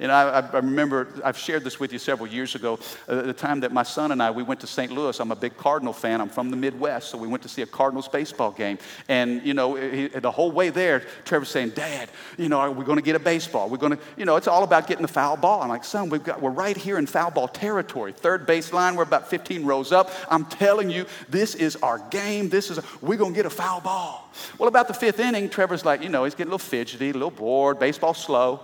And 0.00 0.10
I, 0.10 0.40
I, 0.40 0.58
remember, 0.58 1.08
I've 1.22 1.36
shared 1.36 1.62
this 1.62 1.78
with 1.78 1.92
you 1.92 1.98
several 1.98 2.26
years 2.26 2.54
ago, 2.54 2.78
uh, 3.06 3.22
the 3.22 3.34
time 3.34 3.60
that 3.60 3.70
my 3.70 3.82
son 3.82 4.12
and 4.12 4.22
I, 4.22 4.30
we 4.30 4.42
went 4.42 4.60
to 4.60 4.66
St. 4.66 4.90
Louis. 4.90 5.20
I'm 5.20 5.30
a 5.30 5.36
big 5.36 5.56
Cardinal 5.58 5.92
fan. 5.92 6.22
I'm 6.22 6.30
from 6.30 6.50
the 6.50 6.56
Midwest, 6.56 7.10
so 7.10 7.18
we 7.18 7.28
went 7.28 7.42
to 7.42 7.48
see 7.50 7.60
a 7.60 7.66
Cardinals 7.66 8.08
baseball 8.08 8.50
game. 8.50 8.78
And, 9.08 9.44
you 9.44 9.52
know, 9.52 9.74
he, 9.74 10.08
the 10.08 10.30
whole 10.30 10.50
way 10.50 10.70
there, 10.70 11.00
Trevor's 11.26 11.50
saying, 11.50 11.70
Dad, 11.70 12.08
you 12.38 12.48
know, 12.48 12.58
are 12.58 12.70
we 12.70 12.84
going 12.84 12.96
to 12.96 13.04
get 13.04 13.14
a 13.14 13.20
baseball? 13.20 13.68
We're 13.68 13.76
going 13.76 13.96
to, 13.96 13.98
you 14.16 14.24
know, 14.24 14.36
it's 14.36 14.48
all 14.48 14.64
about 14.64 14.86
getting 14.86 15.02
the 15.02 15.08
foul 15.08 15.36
ball. 15.36 15.60
I'm 15.60 15.68
like, 15.68 15.84
son, 15.84 16.08
we've 16.08 16.24
got, 16.24 16.40
we're 16.40 16.50
right 16.50 16.76
here 16.76 16.98
in 16.98 17.06
foul 17.06 17.30
ball 17.30 17.48
territory. 17.48 18.12
Third 18.12 18.46
baseline, 18.46 18.96
we're 18.96 19.02
about 19.02 19.28
15 19.28 19.66
rows 19.66 19.92
up. 19.92 20.10
I'm 20.30 20.46
telling 20.46 20.88
you, 20.88 21.04
this 21.28 21.54
is 21.54 21.76
our 21.76 21.98
game. 22.10 22.48
This 22.48 22.70
is, 22.70 22.78
a, 22.78 22.84
we're 23.02 23.18
going 23.18 23.32
to 23.32 23.36
get 23.36 23.46
a 23.46 23.50
foul 23.50 23.82
ball. 23.82 24.30
Well, 24.56 24.68
about 24.68 24.88
the 24.88 24.94
fifth 24.94 25.20
inning, 25.20 25.50
Trevor's 25.50 25.84
like, 25.84 26.02
you 26.02 26.08
know, 26.08 26.24
he's 26.24 26.34
getting 26.34 26.50
a 26.50 26.56
little 26.56 26.66
fidgety, 26.66 27.10
a 27.10 27.12
little 27.12 27.30
bored, 27.30 27.78
baseball 27.78 28.14
slow. 28.14 28.60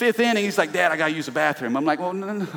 Fifth 0.00 0.18
inning, 0.18 0.44
he's 0.44 0.56
like, 0.56 0.72
Dad, 0.72 0.92
I 0.92 0.96
got 0.96 1.08
to 1.08 1.12
use 1.12 1.26
the 1.26 1.32
bathroom. 1.32 1.76
I'm 1.76 1.84
like, 1.84 2.00
Well, 2.00 2.14
no, 2.14 2.32
no, 2.32 2.48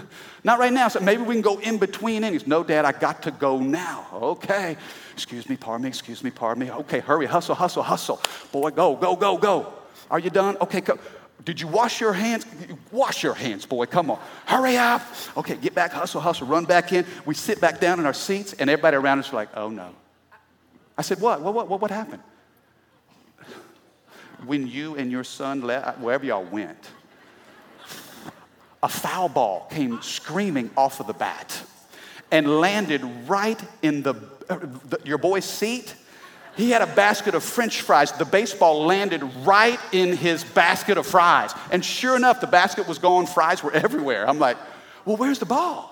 not 0.46 0.60
right 0.60 0.72
now. 0.72 0.88
So 0.88 1.02
maybe 1.02 1.24
we 1.24 1.36
can 1.36 1.42
go 1.42 1.60
in 1.60 1.78
between 1.78 2.24
innings. 2.24 2.48
No, 2.48 2.64
Dad, 2.64 2.86
I 2.86 2.94
got 2.94 3.22
to 3.24 3.32
go 3.32 3.60
now. 3.60 4.08
Okay. 4.14 4.78
Excuse 5.12 5.50
me, 5.50 5.58
pardon 5.58 5.84
me, 5.84 5.90
excuse 5.90 6.24
me, 6.24 6.30
pardon 6.30 6.64
me. 6.64 6.72
Okay, 6.72 7.02
hurry, 7.02 7.26
hustle, 7.26 7.54
hustle, 7.54 7.84
hustle. 7.84 8.22
Boy, 8.54 8.70
go, 8.70 8.96
go, 8.96 9.18
go, 9.18 9.38
go. 9.38 9.74
Are 10.10 10.20
you 10.20 10.30
done? 10.30 10.56
Okay, 10.62 10.80
go. 10.80 10.98
Did 11.44 11.60
you 11.60 11.68
wash 11.68 12.00
your 12.00 12.14
hands? 12.14 12.46
Wash 12.94 13.24
your 13.24 13.34
hands, 13.34 13.66
boy. 13.66 13.88
Come 13.88 14.10
on. 14.10 14.22
Hurry 14.46 14.78
up. 14.78 15.02
Okay, 15.36 15.58
get 15.58 15.76
back, 15.76 15.92
hustle, 15.92 16.22
hustle, 16.22 16.48
run 16.48 16.64
back 16.64 16.94
in. 16.94 17.06
We 17.26 17.36
sit 17.36 17.60
back 17.60 17.82
down 17.82 18.00
in 18.00 18.06
our 18.06 18.14
seats, 18.14 18.54
and 18.54 18.70
everybody 18.70 18.96
around 18.96 19.20
us 19.20 19.28
is 19.28 19.34
like, 19.34 19.50
oh 19.58 19.68
no. 19.68 19.90
I 20.98 21.02
said, 21.02 21.20
what? 21.20 21.42
What, 21.42 21.54
what, 21.54 21.68
what, 21.68 21.82
what 21.82 21.92
happened? 21.92 22.24
When 24.46 24.66
you 24.66 24.96
and 24.96 25.12
your 25.12 25.26
son 25.26 25.60
left, 25.64 26.00
wherever 26.00 26.24
y'all 26.24 26.46
went, 26.46 26.90
a 28.84 28.90
foul 28.90 29.30
ball 29.30 29.68
came 29.72 30.02
screaming 30.02 30.70
off 30.78 31.00
of 31.00 31.08
the 31.08 31.14
bat 31.14 31.64
and 32.32 32.60
landed 32.60 33.04
right 33.28 33.60
in 33.82 34.04
the, 34.04 34.14
uh, 34.50 34.60
the 34.90 35.00
your 35.04 35.18
boy's 35.18 35.46
seat 35.46 35.96
he 36.56 36.70
had 36.70 36.84
a 36.84 36.88
basket 36.88 37.34
of 37.34 37.44
french 37.44 37.82
fries. 37.82 38.12
The 38.12 38.26
baseball 38.26 38.86
landed 38.86 39.24
right 39.44 39.80
in 39.92 40.16
his 40.16 40.44
basket 40.44 41.00
of 41.00 41.08
fries. 41.08 41.52
And 41.72 41.84
sure 41.84 42.16
enough, 42.16 42.42
the 42.42 42.48
basket 42.48 42.88
was 42.88 43.00
gone, 43.00 43.26
fries 43.26 43.64
were 43.64 43.72
everywhere. 43.72 44.30
I'm 44.30 44.38
like, 44.40 44.58
well, 45.06 45.18
where's 45.18 45.40
the 45.40 45.46
ball? 45.46 45.90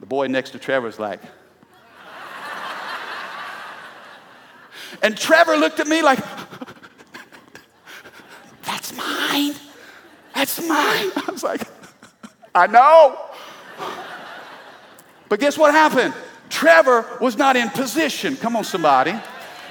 The 0.00 0.06
boy 0.06 0.28
next 0.28 0.50
to 0.50 0.58
Trevor 0.58 0.86
was 0.86 0.98
like, 0.98 1.20
and 5.02 5.16
Trevor 5.16 5.56
looked 5.56 5.80
at 5.80 5.88
me 5.88 6.02
like, 6.02 6.18
that's 8.62 8.94
mine. 8.96 9.54
That's 10.34 10.60
mine. 10.60 11.10
I 11.16 11.28
was 11.30 11.42
like, 11.42 11.62
I 12.54 12.66
know. 12.66 13.18
But 15.28 15.40
guess 15.40 15.56
what 15.56 15.72
happened? 15.72 16.14
Trevor 16.50 17.06
was 17.20 17.38
not 17.38 17.56
in 17.56 17.70
position. 17.70 18.36
Come 18.36 18.56
on, 18.56 18.64
somebody. 18.64 19.14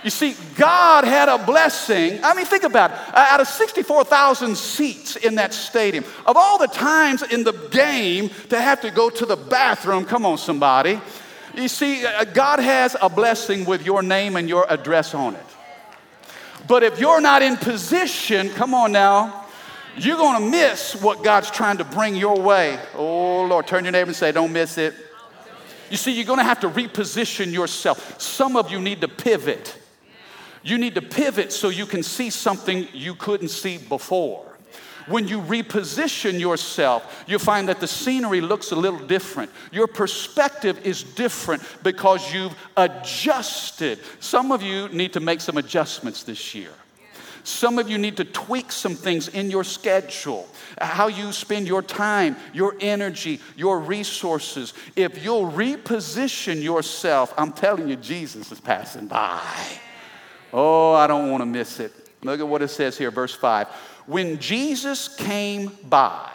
You 0.04 0.10
see, 0.10 0.36
God 0.56 1.04
had 1.04 1.30
a 1.30 1.38
blessing. 1.38 2.20
I 2.24 2.34
mean, 2.34 2.46
think 2.46 2.64
about 2.64 2.90
it. 2.90 2.98
Out 3.14 3.40
of 3.40 3.48
64,000 3.48 4.58
seats 4.58 5.16
in 5.16 5.36
that 5.36 5.54
stadium, 5.54 6.04
of 6.26 6.36
all 6.36 6.58
the 6.58 6.68
times 6.68 7.22
in 7.22 7.44
the 7.44 7.54
game 7.70 8.30
to 8.50 8.60
have 8.60 8.82
to 8.82 8.90
go 8.90 9.12
to 9.12 9.26
the 9.28 9.36
bathroom, 9.36 10.06
come 10.06 10.26
on, 10.26 10.40
somebody. 10.40 11.00
You 11.54 11.68
see, 11.68 12.04
uh, 12.04 12.24
God 12.24 12.60
has 12.60 12.96
a 13.00 13.10
blessing 13.10 13.66
with 13.66 13.86
your 13.86 14.02
name 14.02 14.38
and 14.38 14.50
your 14.50 14.66
address 14.72 15.14
on 15.14 15.36
it. 15.36 15.46
But 16.68 16.82
if 16.82 17.00
you're 17.00 17.22
not 17.22 17.44
in 17.44 17.58
position, 17.58 18.50
come 18.50 18.74
on 18.74 18.92
now, 18.92 19.41
you're 19.98 20.18
going 20.18 20.42
to 20.42 20.50
miss 20.50 20.96
what 20.96 21.24
God's 21.24 21.52
trying 21.52 21.78
to 21.78 21.84
bring 21.84 22.16
your 22.16 22.40
way. 22.40 22.80
Oh, 22.96 23.46
Lord, 23.46 23.68
turn 23.68 23.84
your 23.84 23.92
neighbor 23.92 24.10
and 24.10 24.16
say, 24.16 24.32
Don't 24.32 24.54
miss 24.54 24.78
it. 24.78 24.94
You 25.90 25.98
see, 25.98 26.14
you're 26.14 26.26
going 26.26 26.40
to 26.40 26.46
have 26.46 26.62
to 26.62 26.70
reposition 26.70 27.52
yourself. 27.52 28.20
Some 28.22 28.56
of 28.56 28.72
you 28.72 28.80
need 28.80 29.02
to 29.02 29.10
pivot. 29.10 29.78
You 30.64 30.78
need 30.78 30.96
to 30.96 31.02
pivot 31.02 31.52
so 31.52 31.70
you 31.70 31.86
can 31.86 32.04
see 32.04 32.30
something 32.30 32.88
you 32.94 33.16
couldn't 33.16 33.50
see 33.50 33.78
before. 33.78 34.46
When 35.08 35.28
you 35.28 35.42
reposition 35.42 36.40
yourself, 36.40 37.26
you 37.28 37.40
find 37.40 37.68
that 37.68 37.80
the 37.80 37.88
scenery 37.88 38.40
looks 38.40 38.72
a 38.72 38.76
little 38.76 39.00
different. 39.00 39.52
Your 39.72 39.88
perspective 39.88 40.86
is 40.86 41.04
different 41.04 41.64
because 41.84 42.34
you've 42.34 42.56
adjusted. 42.78 44.00
Some 44.20 44.52
of 44.52 44.62
you 44.62 44.88
need 44.90 45.14
to 45.14 45.20
make 45.20 45.42
some 45.42 45.58
adjustments 45.58 46.24
this 46.24 46.54
year. 46.54 46.72
Some 47.44 47.80
of 47.80 47.90
you 47.90 47.98
need 47.98 48.18
to 48.18 48.26
tweak 48.26 48.72
some 48.72 48.96
things 48.96 49.28
in 49.28 49.50
your 49.50 49.64
schedule, 49.64 50.48
how 50.80 51.08
you 51.08 51.32
spend 51.32 51.68
your 51.68 51.82
time, 51.82 52.36
your 52.54 52.76
energy, 52.80 53.40
your 53.56 53.80
resources. 53.80 54.74
If 54.96 55.24
you'll 55.24 55.52
reposition 55.52 56.62
yourself, 56.62 57.34
I'm 57.38 57.52
telling 57.52 57.88
you, 57.88 57.96
Jesus 57.96 58.52
is 58.52 58.60
passing 58.60 59.08
by. 59.08 59.42
Oh, 60.54 60.94
I 60.94 61.08
don't 61.08 61.32
want 61.32 61.42
to 61.42 61.46
miss 61.46 61.80
it. 61.80 61.94
Look 62.24 62.40
at 62.40 62.48
what 62.48 62.62
it 62.62 62.68
says 62.68 62.98
here, 62.98 63.12
verse 63.12 63.34
5. 63.34 63.68
When 64.06 64.40
Jesus 64.40 65.08
came 65.08 65.72
by, 65.90 66.30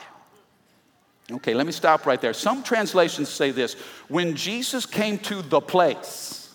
okay, 1.31 1.55
let 1.55 1.67
me 1.67 1.73
stop 1.73 2.07
right 2.07 2.21
there. 2.21 2.33
Some 2.33 2.63
translations 2.63 3.29
say 3.29 3.51
this 3.51 3.75
when 4.09 4.35
Jesus 4.35 4.87
came 4.87 5.19
to 5.21 5.43
the 5.43 5.61
place, 5.61 6.55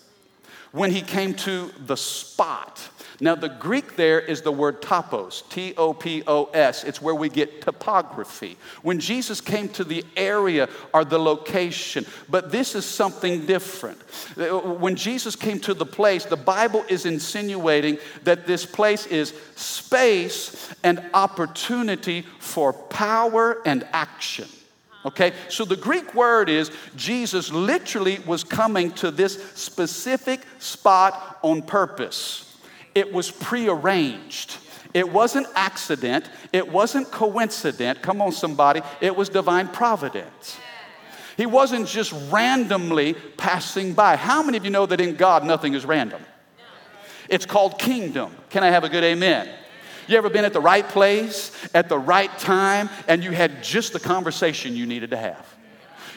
when 0.72 0.90
he 0.90 1.02
came 1.02 1.34
to 1.34 1.70
the 1.86 1.96
spot, 1.96 2.80
now, 3.20 3.34
the 3.34 3.48
Greek 3.48 3.96
there 3.96 4.20
is 4.20 4.42
the 4.42 4.52
word 4.52 4.80
topos, 4.80 5.48
T 5.50 5.74
O 5.76 5.92
P 5.92 6.22
O 6.26 6.44
S. 6.46 6.84
It's 6.84 7.00
where 7.00 7.14
we 7.14 7.28
get 7.28 7.60
topography. 7.60 8.56
When 8.82 9.00
Jesus 9.00 9.40
came 9.40 9.68
to 9.70 9.84
the 9.84 10.04
area 10.16 10.68
or 10.92 11.04
the 11.04 11.18
location, 11.18 12.06
but 12.28 12.50
this 12.50 12.74
is 12.74 12.84
something 12.84 13.46
different. 13.46 14.00
When 14.80 14.96
Jesus 14.96 15.36
came 15.36 15.60
to 15.60 15.74
the 15.74 15.86
place, 15.86 16.24
the 16.24 16.36
Bible 16.36 16.84
is 16.88 17.06
insinuating 17.06 17.98
that 18.24 18.46
this 18.46 18.64
place 18.64 19.06
is 19.06 19.34
space 19.56 20.72
and 20.82 21.02
opportunity 21.14 22.22
for 22.38 22.72
power 22.72 23.60
and 23.66 23.86
action. 23.92 24.48
Okay, 25.04 25.32
so 25.48 25.64
the 25.64 25.76
Greek 25.76 26.14
word 26.14 26.48
is 26.48 26.70
Jesus 26.94 27.50
literally 27.50 28.20
was 28.20 28.44
coming 28.44 28.92
to 28.92 29.10
this 29.10 29.42
specific 29.54 30.40
spot 30.60 31.38
on 31.42 31.62
purpose. 31.62 32.51
It 32.94 33.12
was 33.12 33.30
prearranged. 33.30 34.56
It 34.94 35.10
wasn't 35.10 35.46
accident. 35.54 36.28
It 36.52 36.70
wasn't 36.70 37.10
coincident. 37.10 38.02
Come 38.02 38.20
on, 38.20 38.32
somebody. 38.32 38.82
It 39.00 39.16
was 39.16 39.28
divine 39.28 39.68
providence. 39.68 40.58
He 41.36 41.46
wasn't 41.46 41.88
just 41.88 42.12
randomly 42.30 43.14
passing 43.14 43.94
by. 43.94 44.16
How 44.16 44.42
many 44.42 44.58
of 44.58 44.64
you 44.64 44.70
know 44.70 44.86
that 44.86 45.00
in 45.00 45.16
God 45.16 45.44
nothing 45.44 45.74
is 45.74 45.86
random? 45.86 46.22
It's 47.28 47.46
called 47.46 47.78
kingdom. 47.78 48.36
Can 48.50 48.62
I 48.62 48.70
have 48.70 48.84
a 48.84 48.88
good 48.88 49.04
amen? 49.04 49.48
You 50.06 50.18
ever 50.18 50.28
been 50.28 50.44
at 50.44 50.52
the 50.52 50.60
right 50.60 50.86
place 50.86 51.52
at 51.72 51.88
the 51.88 51.98
right 51.98 52.36
time 52.38 52.90
and 53.08 53.24
you 53.24 53.30
had 53.30 53.62
just 53.62 53.92
the 53.92 54.00
conversation 54.00 54.76
you 54.76 54.84
needed 54.84 55.10
to 55.10 55.16
have? 55.16 55.46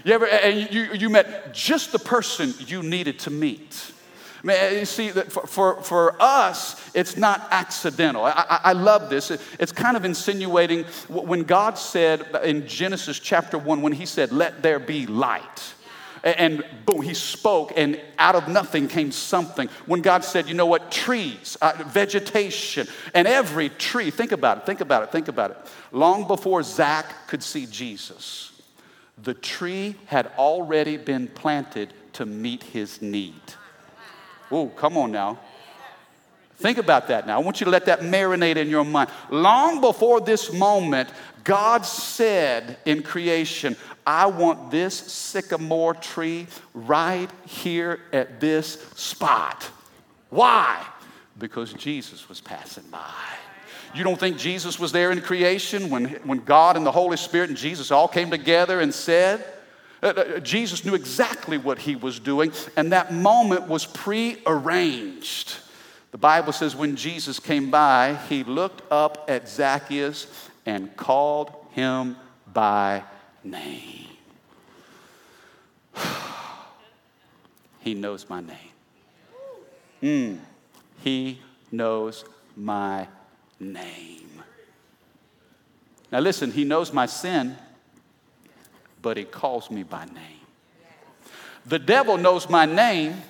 You 0.03 0.13
ever 0.13 0.27
and 0.27 0.71
you, 0.73 0.93
you 0.93 1.09
met 1.09 1.53
just 1.53 1.91
the 1.91 1.99
person 1.99 2.53
you 2.59 2.83
needed 2.83 3.19
to 3.19 3.29
meet? 3.29 3.93
Man, 4.45 4.77
you 4.77 4.85
see, 4.85 5.09
that 5.09 5.31
for, 5.31 5.47
for, 5.47 5.81
for 5.81 6.15
us, 6.21 6.79
it's 6.93 7.17
not 7.17 7.47
accidental. 7.49 8.23
I, 8.23 8.29
I, 8.29 8.59
I 8.65 8.73
love 8.73 9.09
this. 9.09 9.31
It, 9.31 9.41
it's 9.59 9.71
kind 9.71 9.97
of 9.97 10.05
insinuating 10.05 10.83
when 11.09 11.45
God 11.45 11.79
said 11.79 12.27
in 12.43 12.67
Genesis 12.67 13.17
chapter 13.17 13.57
1, 13.57 13.81
when 13.81 13.91
He 13.91 14.05
said, 14.05 14.31
Let 14.31 14.61
there 14.61 14.77
be 14.77 15.07
light 15.07 15.73
and 16.23 16.63
boom, 16.85 17.01
he 17.01 17.13
spoke, 17.13 17.71
and 17.75 18.01
out 18.17 18.33
of 18.33 18.47
nothing 18.47 18.87
came 18.87 19.11
something. 19.11 19.67
When 19.85 20.01
God 20.01 20.23
said, 20.23 20.47
you 20.47 20.55
know 20.55 20.65
what, 20.65 20.91
trees, 20.91 21.55
uh, 21.61 21.73
vegetation, 21.85 22.87
and 23.13 23.27
every 23.27 23.69
tree, 23.69 24.09
think 24.09 24.31
about 24.31 24.57
it, 24.57 24.65
think 24.65 24.81
about 24.81 25.03
it, 25.03 25.11
think 25.11 25.27
about 25.27 25.51
it. 25.51 25.57
Long 25.91 26.25
before 26.25 26.63
Zach 26.63 27.27
could 27.27 27.43
see 27.43 27.67
Jesus, 27.67 28.59
the 29.21 29.35
tree 29.35 29.95
had 30.07 30.31
already 30.39 30.97
been 30.97 31.27
planted 31.27 31.93
to 32.13 32.25
meet 32.25 32.63
his 32.63 33.03
need. 33.03 33.35
Oh, 34.51 34.67
come 34.67 34.97
on 34.97 35.11
now. 35.11 35.39
Think 36.57 36.77
about 36.77 37.09
that 37.09 37.27
now. 37.27 37.37
I 37.37 37.43
want 37.43 37.59
you 37.59 37.65
to 37.65 37.71
let 37.71 37.85
that 37.87 37.99
marinate 37.99 38.55
in 38.55 38.69
your 38.69 38.85
mind. 38.85 39.09
Long 39.29 39.81
before 39.81 40.21
this 40.21 40.53
moment, 40.53 41.09
God 41.43 41.85
said 41.85 42.77
in 42.85 43.03
creation, 43.03 43.75
I 44.07 44.27
want 44.27 44.71
this 44.71 44.95
sycamore 44.95 45.95
tree 45.95 46.47
right 46.73 47.29
here 47.45 47.99
at 48.13 48.39
this 48.39 48.73
spot. 48.95 49.69
Why? 50.29 50.85
Because 51.37 51.73
Jesus 51.73 52.29
was 52.29 52.39
passing 52.39 52.85
by. 52.89 53.13
You 53.93 54.03
don't 54.03 54.19
think 54.19 54.37
Jesus 54.37 54.79
was 54.79 54.91
there 54.91 55.11
in 55.11 55.21
creation 55.21 55.89
when, 55.89 56.05
when 56.23 56.39
God 56.39 56.77
and 56.77 56.85
the 56.85 56.91
Holy 56.91 57.17
Spirit 57.17 57.49
and 57.49 57.57
Jesus 57.57 57.91
all 57.91 58.07
came 58.07 58.29
together 58.29 58.79
and 58.79 58.93
said, 58.93 59.45
uh, 60.05 60.09
uh, 60.09 60.39
Jesus 60.39 60.85
knew 60.85 60.93
exactly 60.93 61.57
what 61.57 61.79
he 61.79 61.95
was 61.95 62.19
doing, 62.19 62.51
and 62.77 62.91
that 62.91 63.11
moment 63.11 63.67
was 63.67 63.87
prearranged. 63.87 65.55
The 66.11 66.19
Bible 66.19 66.53
says 66.53 66.75
when 66.75 66.95
Jesus 66.95 67.39
came 67.39 67.71
by, 67.71 68.19
he 68.29 68.43
looked 68.43 68.83
up 68.91 69.25
at 69.27 69.49
Zacchaeus 69.49 70.27
and 70.63 70.95
called 70.95 71.51
him 71.71 72.17
by 72.53 73.03
name. 73.43 74.05
he 77.79 77.95
knows 77.95 78.29
my 78.29 78.41
name. 78.41 78.57
Mm, 80.03 80.37
he 81.01 81.41
knows 81.71 82.25
my 82.55 83.07
name. 83.59 84.43
Now, 86.11 86.19
listen, 86.19 86.51
he 86.51 86.63
knows 86.63 86.93
my 86.93 87.07
sin 87.07 87.57
but 89.05 89.17
he 89.17 89.23
calls 89.23 89.69
me 89.69 89.83
by 89.83 90.03
name. 90.05 90.41
The 91.63 91.77
devil 91.77 92.17
knows 92.17 92.49
my 92.49 92.65
name, 92.65 93.21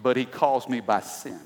but 0.00 0.16
he 0.16 0.24
calls 0.24 0.68
me 0.68 0.78
by 0.78 1.00
sin. 1.00 1.40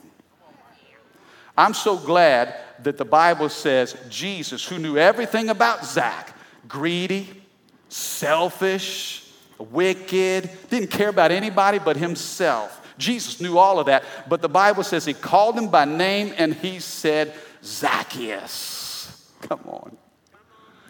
I'm 1.56 1.73
so 1.73 1.97
glad 1.97 2.54
that 2.83 2.99
the 2.99 3.04
Bible 3.06 3.49
says 3.49 3.97
Jesus, 4.11 4.62
who 4.66 4.78
knew 4.78 4.99
everything 4.99 5.49
about 5.49 5.87
Zach, 5.87 6.37
greedy, 6.68 7.42
selfish, 7.88 9.26
wicked, 9.56 10.50
didn't 10.68 10.90
care 10.90 11.09
about 11.09 11.33
anybody 11.33 11.78
but 11.78 11.97
himself. 11.97 12.87
Jesus 12.99 13.40
knew 13.40 13.56
all 13.56 13.78
of 13.78 13.87
that, 13.87 14.04
but 14.28 14.42
the 14.42 14.50
Bible 14.50 14.83
says 14.83 15.06
he 15.06 15.14
called 15.14 15.56
him 15.56 15.71
by 15.71 15.87
name 15.87 16.35
and 16.37 16.52
he 16.52 16.78
said, 16.80 17.33
Zacchaeus. 17.64 19.33
Come 19.40 19.61
on. 19.64 19.97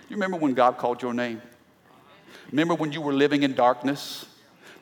You 0.08 0.16
remember 0.16 0.36
when 0.36 0.54
God 0.54 0.78
called 0.78 1.00
your 1.00 1.14
name? 1.14 1.40
Remember 2.50 2.74
when 2.74 2.92
you 2.92 3.00
were 3.00 3.12
living 3.12 3.42
in 3.42 3.54
darkness? 3.54 4.26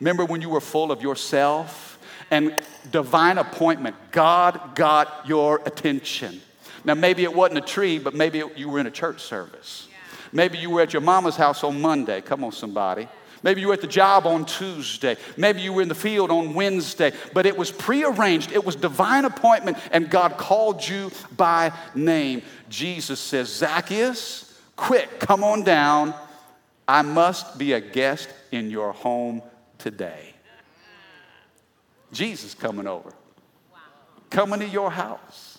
Remember 0.00 0.24
when 0.24 0.42
you 0.42 0.50
were 0.50 0.60
full 0.60 0.92
of 0.92 1.02
yourself? 1.02 1.98
And 2.30 2.54
divine 2.90 3.38
appointment, 3.38 3.96
God 4.10 4.74
got 4.74 5.26
your 5.26 5.60
attention. 5.66 6.40
Now, 6.84 6.94
maybe 6.94 7.22
it 7.22 7.32
wasn't 7.32 7.58
a 7.58 7.62
tree, 7.62 7.98
but 7.98 8.14
maybe 8.14 8.42
you 8.56 8.68
were 8.68 8.78
in 8.78 8.86
a 8.86 8.90
church 8.90 9.22
service. 9.22 9.88
Maybe 10.32 10.58
you 10.58 10.70
were 10.70 10.80
at 10.80 10.92
your 10.92 11.02
mama's 11.02 11.36
house 11.36 11.64
on 11.64 11.80
Monday. 11.80 12.20
Come 12.20 12.44
on, 12.44 12.52
somebody. 12.52 13.08
Maybe 13.42 13.60
you 13.60 13.68
were 13.68 13.74
at 13.74 13.82
the 13.82 13.86
job 13.86 14.26
on 14.26 14.46
Tuesday. 14.46 15.16
Maybe 15.36 15.60
you 15.60 15.72
were 15.74 15.82
in 15.82 15.88
the 15.88 15.94
field 15.94 16.30
on 16.30 16.54
Wednesday. 16.54 17.12
But 17.34 17.44
it 17.44 17.56
was 17.56 17.70
prearranged, 17.70 18.52
it 18.52 18.64
was 18.64 18.74
divine 18.74 19.26
appointment, 19.26 19.76
and 19.92 20.08
God 20.08 20.38
called 20.38 20.86
you 20.86 21.10
by 21.36 21.72
name. 21.94 22.42
Jesus 22.70 23.20
says, 23.20 23.54
Zacchaeus, 23.54 24.58
quick, 24.76 25.20
come 25.20 25.44
on 25.44 25.62
down. 25.62 26.14
I 26.86 27.02
must 27.02 27.58
be 27.58 27.72
a 27.72 27.80
guest 27.80 28.28
in 28.52 28.70
your 28.70 28.92
home 28.92 29.42
today. 29.78 30.34
Jesus 32.12 32.54
coming 32.54 32.86
over, 32.86 33.12
coming 34.30 34.60
to 34.60 34.68
your 34.68 34.90
house. 34.90 35.58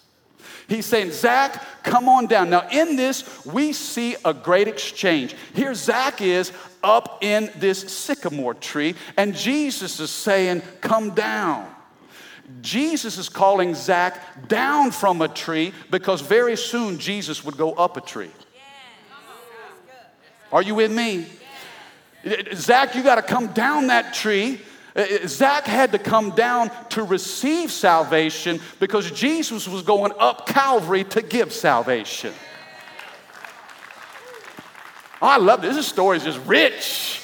He's 0.68 0.86
saying, 0.86 1.12
Zach, 1.12 1.64
come 1.84 2.10
on 2.10 2.26
down. 2.28 2.50
Now, 2.50 2.68
in 2.72 2.96
this, 2.96 3.46
we 3.46 3.74
see 3.74 4.16
a 4.26 4.34
great 4.34 4.68
exchange. 4.68 5.36
Here, 5.54 5.76
Zach 5.76 6.22
is 6.22 6.52
up 6.84 7.24
in 7.24 7.52
this 7.58 7.80
sycamore 7.80 8.56
tree, 8.56 8.96
and 9.18 9.36
Jesus 9.36 10.00
is 10.00 10.10
saying, 10.10 10.62
Come 10.82 11.12
down. 11.12 11.70
Jesus 12.62 13.18
is 13.18 13.28
calling 13.28 13.74
Zach 13.74 14.48
down 14.48 14.92
from 14.92 15.22
a 15.22 15.28
tree 15.28 15.74
because 15.90 16.22
very 16.22 16.56
soon 16.56 17.00
Jesus 17.00 17.44
would 17.44 17.58
go 17.58 17.74
up 17.74 17.98
a 17.98 18.02
tree. 18.02 18.30
Are 20.56 20.62
you 20.62 20.74
with 20.74 20.92
me? 20.92 21.28
Zach, 22.54 22.96
you 22.96 23.04
got 23.04 23.16
to 23.16 23.22
come 23.22 23.48
down 23.48 23.88
that 23.88 24.14
tree 24.14 24.62
uh, 24.96 25.02
uh, 25.02 25.28
Zach 25.28 25.66
had 25.66 25.92
to 25.92 26.00
come 26.00 26.30
down 26.32 26.72
to 26.92 27.04
receive 27.04 27.70
salvation 27.70 28.62
because 28.80 29.12
Jesus 29.12 29.68
was 29.68 29.82
going 29.82 30.14
up 30.18 30.48
Calvary 30.48 31.04
to 31.04 31.22
give 31.22 31.52
salvation. 31.52 32.34
I 35.22 35.38
love 35.38 35.62
this. 35.62 35.76
This 35.76 35.88
story 35.88 36.16
is 36.18 36.24
just 36.24 36.40
rich. 36.46 37.22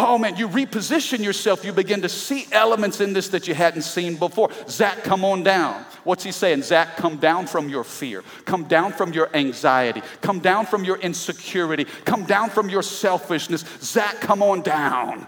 Oh 0.00 0.16
man, 0.16 0.36
you 0.36 0.48
reposition 0.48 1.24
yourself. 1.24 1.64
You 1.64 1.72
begin 1.72 2.02
to 2.02 2.08
see 2.08 2.46
elements 2.52 3.00
in 3.00 3.12
this 3.12 3.28
that 3.30 3.48
you 3.48 3.54
hadn't 3.54 3.82
seen 3.82 4.14
before. 4.14 4.50
Zach, 4.68 5.02
come 5.02 5.24
on 5.24 5.42
down. 5.42 5.84
What's 6.04 6.22
he 6.22 6.30
saying? 6.30 6.62
Zach, 6.62 6.96
come 6.96 7.16
down 7.16 7.48
from 7.48 7.68
your 7.68 7.82
fear. 7.82 8.22
Come 8.44 8.64
down 8.64 8.92
from 8.92 9.12
your 9.12 9.28
anxiety. 9.34 10.02
Come 10.20 10.38
down 10.38 10.66
from 10.66 10.84
your 10.84 10.98
insecurity. 10.98 11.84
Come 12.04 12.24
down 12.24 12.48
from 12.48 12.68
your 12.68 12.84
selfishness. 12.84 13.64
Zach, 13.80 14.20
come 14.20 14.40
on 14.40 14.62
down. 14.62 15.26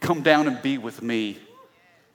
Come 0.00 0.22
down 0.22 0.48
and 0.48 0.60
be 0.60 0.78
with 0.78 1.00
me. 1.00 1.38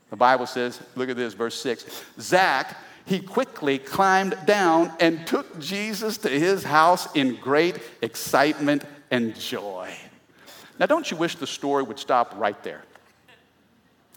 The 0.09 0.17
Bible 0.17 0.45
says, 0.45 0.81
look 0.95 1.09
at 1.09 1.15
this, 1.15 1.33
verse 1.33 1.55
6. 1.55 2.03
Zach, 2.19 2.75
he 3.05 3.21
quickly 3.21 3.79
climbed 3.79 4.37
down 4.45 4.91
and 4.99 5.25
took 5.25 5.57
Jesus 5.57 6.17
to 6.19 6.29
his 6.29 6.65
house 6.65 7.07
in 7.15 7.35
great 7.37 7.79
excitement 8.01 8.83
and 9.09 9.33
joy. 9.39 9.89
Now, 10.79 10.85
don't 10.85 11.09
you 11.09 11.17
wish 11.17 11.35
the 11.35 11.47
story 11.47 11.83
would 11.83 11.99
stop 11.99 12.33
right 12.37 12.61
there? 12.63 12.83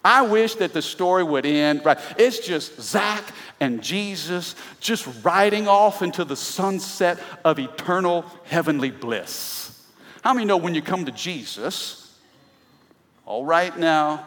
I 0.05 0.23
wish 0.23 0.55
that 0.57 0.73
the 0.73 0.81
story 0.81 1.23
would 1.23 1.45
end 1.45 1.85
right. 1.85 1.99
It's 2.17 2.38
just 2.38 2.81
Zach 2.81 3.23
and 3.61 3.83
Jesus 3.83 4.55
just 4.81 5.07
riding 5.23 5.69
off 5.69 6.00
into 6.00 6.25
the 6.25 6.37
sunset 6.37 7.19
of 7.45 7.59
eternal 7.59 8.25
heavenly 8.45 8.90
bliss. 8.90 9.78
How 10.23 10.32
many 10.32 10.47
know 10.47 10.56
when 10.56 10.75
you 10.75 10.82
come 10.82 11.04
to 11.04 11.13
Jesus, 11.13 12.19
all 13.26 13.45
right 13.45 13.76
now, 13.78 14.26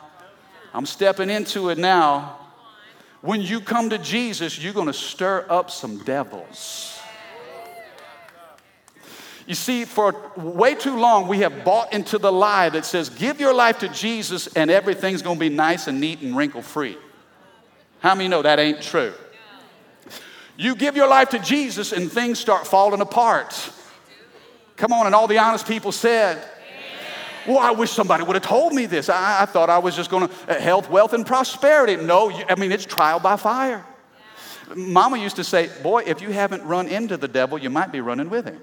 I'm 0.73 0.85
stepping 0.85 1.29
into 1.29 1.69
it 1.69 1.77
now. 1.77 2.37
When 3.21 3.41
you 3.41 3.59
come 3.59 3.89
to 3.89 3.97
Jesus, 3.97 4.61
you're 4.61 4.73
going 4.73 4.87
to 4.87 4.93
stir 4.93 5.45
up 5.49 5.71
some 5.71 5.99
devils. 6.03 6.99
You 9.45 9.55
see, 9.55 9.83
for 9.83 10.15
way 10.37 10.73
too 10.73 10.97
long, 10.97 11.27
we 11.27 11.39
have 11.39 11.65
bought 11.65 11.91
into 11.91 12.17
the 12.17 12.31
lie 12.31 12.69
that 12.69 12.85
says, 12.85 13.09
give 13.09 13.39
your 13.39 13.53
life 13.53 13.79
to 13.79 13.89
Jesus 13.89 14.47
and 14.47 14.71
everything's 14.71 15.21
going 15.21 15.35
to 15.35 15.39
be 15.39 15.49
nice 15.49 15.87
and 15.87 15.99
neat 15.99 16.21
and 16.21 16.35
wrinkle 16.35 16.61
free. 16.61 16.97
How 17.99 18.15
many 18.15 18.29
know 18.29 18.41
that 18.41 18.59
ain't 18.59 18.81
true? 18.81 19.13
You 20.55 20.75
give 20.75 20.95
your 20.95 21.07
life 21.07 21.29
to 21.29 21.39
Jesus 21.39 21.91
and 21.91 22.11
things 22.11 22.39
start 22.39 22.67
falling 22.67 23.01
apart. 23.01 23.71
Come 24.77 24.93
on, 24.93 25.05
and 25.07 25.15
all 25.15 25.27
the 25.27 25.39
honest 25.39 25.67
people 25.67 25.91
said, 25.91 26.41
well, 27.47 27.59
I 27.59 27.71
wish 27.71 27.91
somebody 27.91 28.23
would 28.23 28.35
have 28.35 28.45
told 28.45 28.73
me 28.73 28.85
this. 28.85 29.09
I, 29.09 29.41
I 29.41 29.45
thought 29.45 29.69
I 29.69 29.77
was 29.77 29.95
just 29.95 30.09
going 30.09 30.27
to 30.27 30.33
uh, 30.47 30.59
health, 30.59 30.89
wealth, 30.89 31.13
and 31.13 31.25
prosperity. 31.25 31.97
No, 31.97 32.29
you, 32.29 32.45
I 32.47 32.55
mean, 32.55 32.71
it's 32.71 32.85
trial 32.85 33.19
by 33.19 33.35
fire. 33.35 33.85
Mama 34.73 35.17
used 35.17 35.35
to 35.35 35.43
say, 35.43 35.69
Boy, 35.81 36.03
if 36.05 36.21
you 36.21 36.29
haven't 36.29 36.63
run 36.63 36.87
into 36.87 37.17
the 37.17 37.27
devil, 37.27 37.57
you 37.57 37.69
might 37.69 37.91
be 37.91 37.99
running 37.99 38.29
with 38.29 38.45
him. 38.45 38.61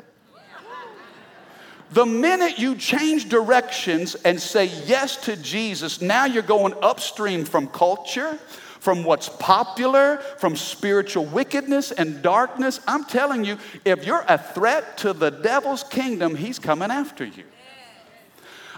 The 1.93 2.07
minute 2.07 2.59
you 2.59 2.77
change 2.77 3.29
directions 3.29 4.15
and 4.15 4.41
say 4.41 4.67
yes 4.87 5.17
to 5.25 5.37
Jesus, 5.37 6.01
now 6.01 6.25
you're 6.25 6.43
going 6.43 6.75
upstream 6.83 7.45
from 7.45 7.67
culture, 7.67 8.39
from 8.79 9.03
what's 9.03 9.29
popular, 9.29 10.19
from 10.39 10.55
spiritual 10.55 11.27
wickedness 11.27 11.91
and 11.91 12.23
darkness. 12.23 12.81
I'm 12.87 13.05
telling 13.05 13.45
you, 13.45 13.59
if 13.85 14.07
you're 14.07 14.25
a 14.29 14.39
threat 14.39 14.99
to 14.99 15.13
the 15.13 15.31
devil's 15.31 15.83
kingdom, 15.83 16.37
he's 16.37 16.61
coming 16.61 16.93
after 16.93 17.25
you. 17.25 17.45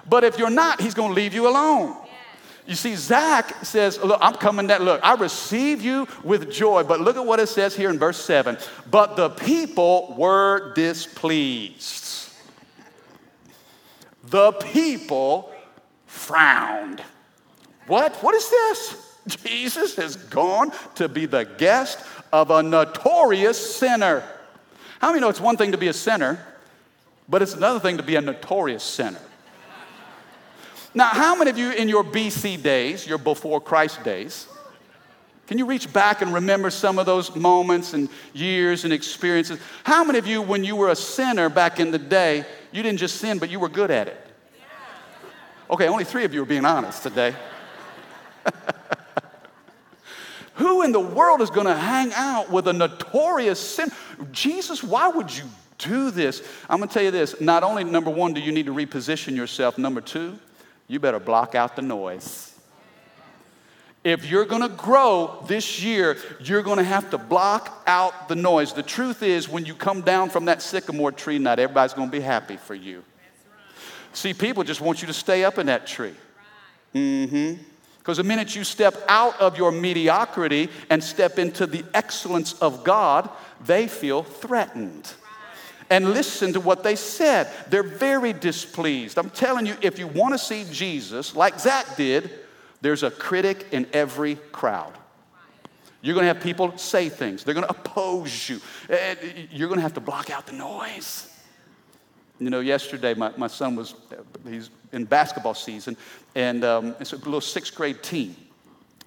But 0.09 0.25
if 0.25 0.38
you're 0.38 0.51
not, 0.51 0.81
he's 0.81 0.94
going 0.94 1.11
to 1.11 1.14
leave 1.14 1.35
you 1.35 1.46
alone. 1.48 1.96
You 2.66 2.77
see, 2.77 2.94
Zach 2.94 3.64
says, 3.64 3.98
Look, 4.03 4.18
I'm 4.22 4.35
coming 4.35 4.68
down. 4.68 4.83
Look, 4.83 5.01
I 5.03 5.14
receive 5.14 5.83
you 5.83 6.07
with 6.22 6.51
joy. 6.51 6.85
But 6.85 7.01
look 7.01 7.16
at 7.16 7.25
what 7.25 7.40
it 7.40 7.48
says 7.48 7.75
here 7.75 7.90
in 7.90 7.98
verse 7.98 8.18
7. 8.18 8.57
But 8.90 9.16
the 9.16 9.31
people 9.31 10.14
were 10.16 10.72
displeased. 10.75 12.02
The 14.33 14.53
people 14.53 15.53
frowned. 16.07 17.03
What? 17.87 18.16
What 18.23 18.35
is 18.35 18.49
this? 18.49 19.18
Jesus 19.45 19.95
has 19.97 20.16
gone 20.16 20.73
to 20.95 21.07
be 21.07 21.27
the 21.27 21.45
guest 21.45 21.99
of 22.33 22.51
a 22.51 22.62
notorious 22.62 23.77
sinner. 23.77 24.25
How 25.01 25.09
many 25.09 25.21
know 25.21 25.29
it's 25.29 25.38
one 25.38 25.59
thing 25.59 25.73
to 25.73 25.79
be 25.79 25.88
a 25.88 25.92
sinner, 25.92 26.38
but 27.29 27.42
it's 27.42 27.53
another 27.53 27.79
thing 27.79 27.99
to 27.99 28.03
be 28.03 28.16
a 28.16 28.23
notorious 28.23 28.83
sinner? 28.83 29.21
Now, 30.95 31.09
how 31.09 31.37
many 31.37 31.51
of 31.51 31.59
you 31.59 31.71
in 31.73 31.90
your 31.90 32.03
BC 32.03 32.62
days, 32.62 33.07
your 33.07 33.18
before 33.18 33.61
Christ 33.61 34.03
days, 34.03 34.49
can 35.47 35.59
you 35.59 35.66
reach 35.66 35.92
back 35.92 36.23
and 36.23 36.33
remember 36.33 36.71
some 36.71 36.99
of 36.99 37.05
those 37.05 37.37
moments 37.37 37.92
and 37.92 38.09
years 38.33 38.85
and 38.85 38.95
experiences? 38.95 39.59
How 39.85 40.03
many 40.05 40.18
of 40.18 40.27
you, 40.27 40.40
when 40.40 40.64
you 40.64 40.75
were 40.75 40.88
a 40.88 40.97
sinner 40.97 41.51
back 41.51 41.81
in 41.81 41.90
the 41.90 41.99
day, 41.99 42.47
you 42.71 42.83
didn't 42.83 42.99
just 42.99 43.16
sin, 43.16 43.38
but 43.38 43.51
you 43.51 43.61
were 43.61 43.68
good 43.68 43.90
at 43.90 44.09
it? 44.09 44.22
Okay, 45.73 45.89
only 45.89 46.05
three 46.05 46.25
of 46.25 46.35
you 46.35 46.43
are 46.43 46.47
being 46.47 46.67
honest 46.67 47.03
today. 47.03 47.35
Who 50.57 50.83
in 50.83 50.93
the 50.93 51.01
world 51.01 51.41
is 51.41 51.49
going 51.49 51.67
to 51.67 51.75
hang 51.75 52.13
out 52.13 52.51
with 52.51 52.69
a 52.69 52.75
notorious 52.75 53.59
sin? 53.59 53.91
Jesus, 54.33 54.85
why 54.85 55.09
would 55.09 55.35
you 55.35 55.45
do 55.79 56.11
this? 56.11 56.47
I'm 56.69 56.77
going 56.77 56.91
to 56.91 56.95
tell 56.95 57.03
you 57.03 57.11
this. 57.11 57.41
Not 57.41 57.63
only, 57.63 57.85
number 57.85 58.11
one, 58.11 58.35
do 58.35 58.41
you 58.43 58.53
need 58.53 58.67
to 58.67 58.75
reposition 58.75 59.35
yourself, 59.35 59.79
number 59.79 60.03
two, 60.03 60.39
you 60.89 61.01
better 61.01 61.19
block 61.19 61.55
out 61.55 61.75
the 61.75 61.81
noise. 61.81 62.51
If 64.05 64.29
you're 64.29 64.45
gonna 64.45 64.69
grow 64.69 65.45
this 65.47 65.81
year, 65.81 66.17
you're 66.41 66.63
gonna 66.65 66.83
have 66.83 67.11
to 67.11 67.19
block 67.19 67.85
out 67.87 68.29
the 68.29 68.35
noise. 68.35 68.73
The 68.73 68.83
truth 68.83 69.23
is, 69.23 69.49
when 69.49 69.65
you 69.65 69.77
come 69.77 70.01
down 70.01 70.29
from 70.29 70.47
that 70.47 70.61
sycamore 70.61 71.13
tree, 71.13 71.39
not 71.39 71.61
everybody's 71.61 71.95
gonna 71.95 72.11
be 72.11 72.19
happy 72.19 72.57
for 72.57 72.75
you. 72.75 73.05
See, 74.12 74.35
people 74.35 74.64
just 74.64 74.81
want 74.81 75.01
you 75.01 75.07
to 75.07 75.12
stay 75.12 75.44
up 75.44 75.59
in 75.59 75.66
that 75.66 75.87
tree. 75.87 76.14
Mm 76.94 77.29
hmm. 77.29 77.62
Because 77.98 78.16
the 78.16 78.25
minute 78.25 78.57
you 78.57 78.64
step 78.64 78.96
out 79.07 79.40
of 79.40 79.57
your 79.57 79.70
mediocrity 79.70 80.68
and 80.90 81.03
step 81.03 81.38
into 81.38 81.66
the 81.68 81.85
excellence 81.94 82.55
of 82.55 82.83
God, 82.83 83.31
they 83.64 83.87
feel 83.87 84.25
threatened 84.25 85.09
and 85.88 86.12
listen 86.12 86.53
to 86.55 86.61
what 86.61 86.83
they 86.83 86.96
said. 86.96 87.48
They're 87.68 87.85
very 87.85 88.33
displeased. 88.33 89.18
I'm 89.18 89.31
telling 89.31 89.66
you, 89.66 89.77
if 89.83 90.01
you 90.01 90.09
want 90.09 90.35
to 90.35 90.38
see 90.38 90.64
Jesus 90.72 91.37
like 91.37 91.61
Zach 91.61 91.96
did, 91.96 92.31
there's 92.81 93.05
a 93.05 93.11
critic 93.11 93.68
in 93.70 93.87
every 93.92 94.35
crowd. 94.51 94.94
You're 96.01 96.14
going 96.14 96.25
to 96.25 96.35
have 96.35 96.42
people 96.42 96.77
say 96.79 97.09
things. 97.09 97.44
They're 97.44 97.55
going 97.55 97.66
to 97.66 97.70
oppose 97.70 98.48
you. 98.48 98.61
You're 99.53 99.68
going 99.68 99.79
to 99.79 99.83
have 99.83 99.94
to 99.94 100.01
block 100.01 100.29
out 100.31 100.46
the 100.46 100.55
noise. 100.55 101.32
You 102.44 102.50
know, 102.50 102.61
yesterday 102.61 103.14
my, 103.14 103.33
my 103.37 103.46
son 103.46 103.76
was, 103.76 103.94
he's 104.48 104.70
in 104.92 105.05
basketball 105.05 105.55
season, 105.55 105.96
and 106.35 106.64
um, 106.64 106.96
it's 106.98 107.12
a 107.12 107.16
little 107.16 107.40
sixth 107.40 107.74
grade 107.74 108.02
team. 108.02 108.37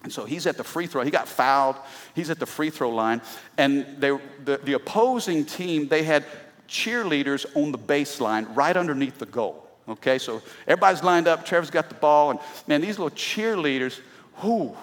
And 0.02 0.12
so 0.12 0.24
he's 0.24 0.46
at 0.46 0.56
the 0.56 0.64
free 0.64 0.86
throw. 0.86 1.02
He 1.02 1.10
got 1.10 1.26
fouled. 1.26 1.76
He's 2.14 2.30
at 2.30 2.38
the 2.38 2.46
free 2.46 2.70
throw 2.70 2.90
line. 2.90 3.20
And 3.58 3.84
they, 3.98 4.16
the, 4.44 4.60
the 4.62 4.74
opposing 4.74 5.44
team, 5.44 5.88
they 5.88 6.04
had 6.04 6.24
cheerleaders 6.68 7.44
on 7.56 7.72
the 7.72 7.78
baseline 7.78 8.46
right 8.54 8.76
underneath 8.76 9.18
the 9.18 9.26
goal. 9.26 9.68
Okay, 9.88 10.18
so 10.18 10.42
everybody's 10.66 11.02
lined 11.02 11.28
up. 11.28 11.44
Trevor's 11.44 11.70
got 11.70 11.88
the 11.88 11.94
ball. 11.96 12.30
And 12.30 12.40
man, 12.66 12.80
these 12.80 12.98
little 12.98 13.16
cheerleaders, 13.16 14.00
whoo, 14.42 14.76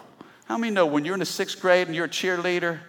how 0.45 0.57
many 0.57 0.73
know 0.73 0.85
when 0.85 1.05
you're 1.05 1.15
in 1.15 1.19
the 1.19 1.25
sixth 1.25 1.61
grade 1.61 1.87
and 1.87 1.95
you're 1.95 2.05
a 2.05 2.09
cheerleader, 2.09 2.79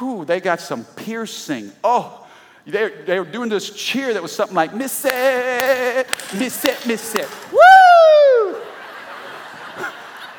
whoo, 0.00 0.24
they 0.24 0.40
got 0.40 0.60
some 0.60 0.84
piercing. 0.84 1.72
Oh, 1.82 2.23
they, 2.66 2.90
they 3.04 3.18
were 3.18 3.26
doing 3.26 3.50
this 3.50 3.68
cheer 3.70 4.14
that 4.14 4.22
was 4.22 4.32
something 4.32 4.56
like, 4.56 4.74
Miss 4.74 5.04
it, 5.04 6.06
Miss 6.38 6.64
it, 6.64 6.86
Miss 6.86 7.14
it. 7.14 7.28
Woo! 7.52 8.56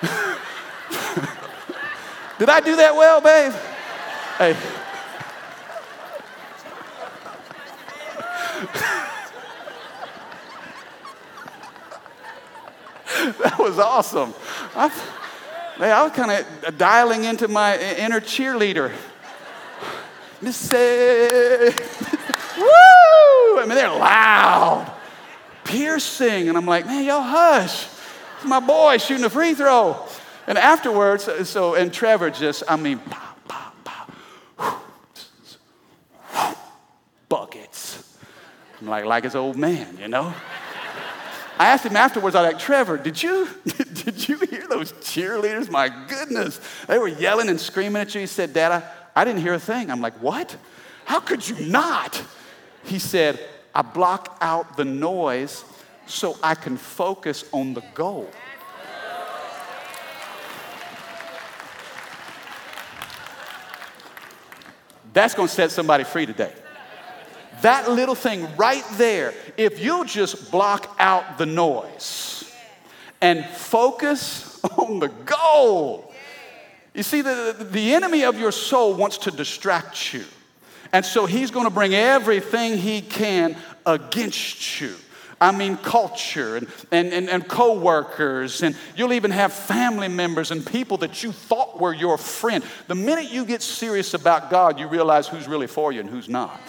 Did 2.40 2.50
I 2.50 2.62
do 2.62 2.76
that 2.78 2.96
well, 2.96 3.22
babe? 3.22 3.54
Hey. 4.40 4.54
that 13.44 13.60
was 13.60 13.78
awesome. 13.78 14.34
I, 14.76 14.88
man, 15.80 15.92
I 15.92 16.02
was 16.04 16.12
kind 16.14 16.32
of 16.32 16.44
dialing 16.78 17.26
into 17.26 17.48
my 17.48 17.78
inner 17.98 18.20
cheerleader. 18.20 18.92
Miss 20.42 20.74
Woo! 22.58 23.60
I 23.60 23.66
mean, 23.68 23.76
they're 23.76 23.90
loud, 23.90 24.92
piercing. 25.64 26.50
And 26.50 26.58
I'm 26.58 26.66
like, 26.66 26.86
man, 26.86 27.04
y'all 27.04 27.22
hush. 27.22 27.88
It's 28.38 28.46
my 28.46 28.60
boy 28.60 28.98
shooting 28.98 29.26
a 29.26 29.30
free 29.30 29.54
throw. 29.54 29.98
And 30.48 30.58
afterwards, 30.58 31.28
so, 31.50 31.76
and 31.76 31.92
Trevor 31.92 32.30
just, 32.30 32.64
I 32.68 32.76
mean, 32.76 33.00
pop, 33.00 33.48
pop, 33.48 33.76
pop. 33.84 34.12
Buckets. 37.28 38.18
I'm 38.80 38.88
like, 38.88 39.06
like 39.06 39.24
his 39.24 39.36
old 39.36 39.58
man, 39.58 39.98
you 40.00 40.08
know? 40.08 40.34
I 41.58 41.68
asked 41.68 41.86
him 41.86 41.96
afterwards, 41.96 42.36
I 42.36 42.42
was 42.44 42.54
like, 42.54 42.62
Trevor, 42.62 42.98
did 42.98 43.22
you, 43.24 43.48
did 43.66 44.28
you 44.28 44.38
hear 44.38 44.68
those 44.68 44.92
cheerleaders? 44.94 45.70
My 45.72 45.88
goodness. 46.08 46.60
They 46.88 46.98
were 46.98 47.08
yelling 47.08 47.50
and 47.50 47.60
screaming 47.60 48.02
at 48.02 48.14
you. 48.14 48.22
He 48.22 48.28
said, 48.28 48.54
Dad, 48.54 48.72
I, 48.72 48.84
I 49.16 49.24
didn't 49.24 49.42
hear 49.42 49.54
a 49.54 49.60
thing. 49.60 49.90
I'm 49.90 50.02
like, 50.02 50.22
what? 50.22 50.56
How 51.06 51.20
could 51.20 51.48
you 51.48 51.66
not? 51.66 52.22
He 52.86 53.00
said, 53.00 53.40
I 53.74 53.82
block 53.82 54.38
out 54.42 54.78
the 54.78 54.86
noise 54.86 55.66
so 56.06 56.38
I 56.42 56.56
can 56.56 56.78
focus 56.78 57.44
on 57.52 57.74
the 57.74 57.84
goal. 57.94 58.30
That's 65.14 65.34
going 65.34 65.48
to 65.48 65.54
set 65.54 65.72
somebody 65.72 66.04
free 66.04 66.26
today. 66.26 66.52
That 67.62 67.90
little 67.90 68.16
thing 68.16 68.48
right 68.58 68.84
there, 68.94 69.34
if 69.56 69.80
you'll 69.80 70.04
just 70.04 70.52
block 70.52 70.94
out 71.00 71.38
the 71.38 71.46
noise 71.46 72.54
and 73.22 73.46
focus 73.46 74.62
on 74.78 75.00
the 75.00 75.08
goal. 75.08 76.14
You 76.94 77.04
see, 77.04 77.22
the, 77.22 77.56
the 77.72 77.94
enemy 77.94 78.24
of 78.24 78.38
your 78.38 78.52
soul 78.52 78.94
wants 78.94 79.18
to 79.20 79.32
distract 79.32 80.14
you. 80.14 80.26
And 80.92 81.06
so 81.06 81.26
he's 81.26 81.52
going 81.52 81.66
to 81.66 81.72
bring 81.72 81.94
everything 81.94 82.78
he 82.78 83.02
can 83.02 83.56
against 83.86 84.82
you. 84.82 84.96
I 85.40 85.52
mean, 85.52 85.76
culture 85.78 86.56
and, 86.56 86.68
and, 86.92 87.14
and, 87.14 87.30
and 87.30 87.48
co 87.48 87.78
workers, 87.78 88.64
and 88.64 88.76
you'll 88.96 89.14
even 89.14 89.32
have 89.32 89.52
family 89.52 90.08
members 90.08 90.52
and 90.52 90.66
people 90.66 90.98
that 91.00 91.24
you 91.24 91.32
thought 91.32 91.80
were 91.80 91.94
your 91.94 92.18
friend. 92.18 92.64
The 92.88 92.96
minute 92.96 93.32
you 93.32 93.46
get 93.46 93.62
serious 93.62 94.14
about 94.14 94.50
God, 94.50 94.80
you 94.80 94.88
realize 94.88 95.28
who's 95.28 95.48
really 95.48 95.68
for 95.68 95.92
you 95.92 96.00
and 96.00 96.10
who's 96.10 96.30
not. 96.30 96.60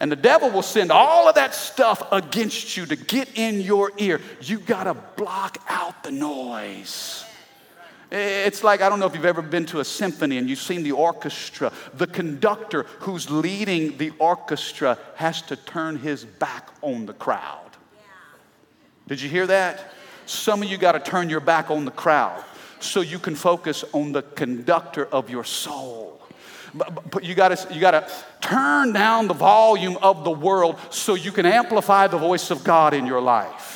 And 0.00 0.10
the 0.10 0.16
devil 0.16 0.50
will 0.50 0.62
send 0.62 0.90
all 0.90 1.28
of 1.28 1.36
that 1.36 1.54
stuff 1.54 2.02
against 2.10 2.76
you 2.76 2.84
to 2.86 2.96
get 2.96 3.38
in 3.38 3.60
your 3.60 3.92
ear. 3.96 4.20
You 4.42 4.58
got 4.58 4.84
to 4.84 4.94
block 4.94 5.58
out 5.68 6.02
the 6.02 6.10
noise. 6.10 7.24
It's 8.16 8.62
like, 8.62 8.80
I 8.80 8.88
don't 8.88 9.00
know 9.00 9.06
if 9.06 9.14
you've 9.16 9.24
ever 9.24 9.42
been 9.42 9.66
to 9.66 9.80
a 9.80 9.84
symphony 9.84 10.38
and 10.38 10.48
you've 10.48 10.60
seen 10.60 10.84
the 10.84 10.92
orchestra. 10.92 11.72
The 11.94 12.06
conductor 12.06 12.84
who's 13.00 13.28
leading 13.28 13.96
the 13.96 14.12
orchestra 14.20 14.98
has 15.16 15.42
to 15.42 15.56
turn 15.56 15.98
his 15.98 16.24
back 16.24 16.68
on 16.80 17.06
the 17.06 17.12
crowd. 17.12 17.70
Did 19.08 19.20
you 19.20 19.28
hear 19.28 19.48
that? 19.48 19.92
Some 20.26 20.62
of 20.62 20.70
you 20.70 20.78
got 20.78 20.92
to 20.92 21.00
turn 21.00 21.28
your 21.28 21.40
back 21.40 21.72
on 21.72 21.84
the 21.84 21.90
crowd 21.90 22.44
so 22.78 23.00
you 23.00 23.18
can 23.18 23.34
focus 23.34 23.84
on 23.92 24.12
the 24.12 24.22
conductor 24.22 25.06
of 25.06 25.28
your 25.28 25.44
soul. 25.44 26.22
But, 26.72 27.10
but 27.10 27.24
you 27.24 27.34
got 27.34 27.56
to 27.56 27.74
you 27.74 27.80
got 27.80 27.92
to 27.92 28.08
turn 28.40 28.92
down 28.92 29.26
the 29.26 29.34
volume 29.34 29.96
of 30.02 30.22
the 30.22 30.30
world 30.30 30.78
so 30.90 31.14
you 31.14 31.32
can 31.32 31.46
amplify 31.46 32.06
the 32.06 32.18
voice 32.18 32.50
of 32.50 32.62
God 32.62 32.94
in 32.94 33.06
your 33.06 33.20
life. 33.20 33.73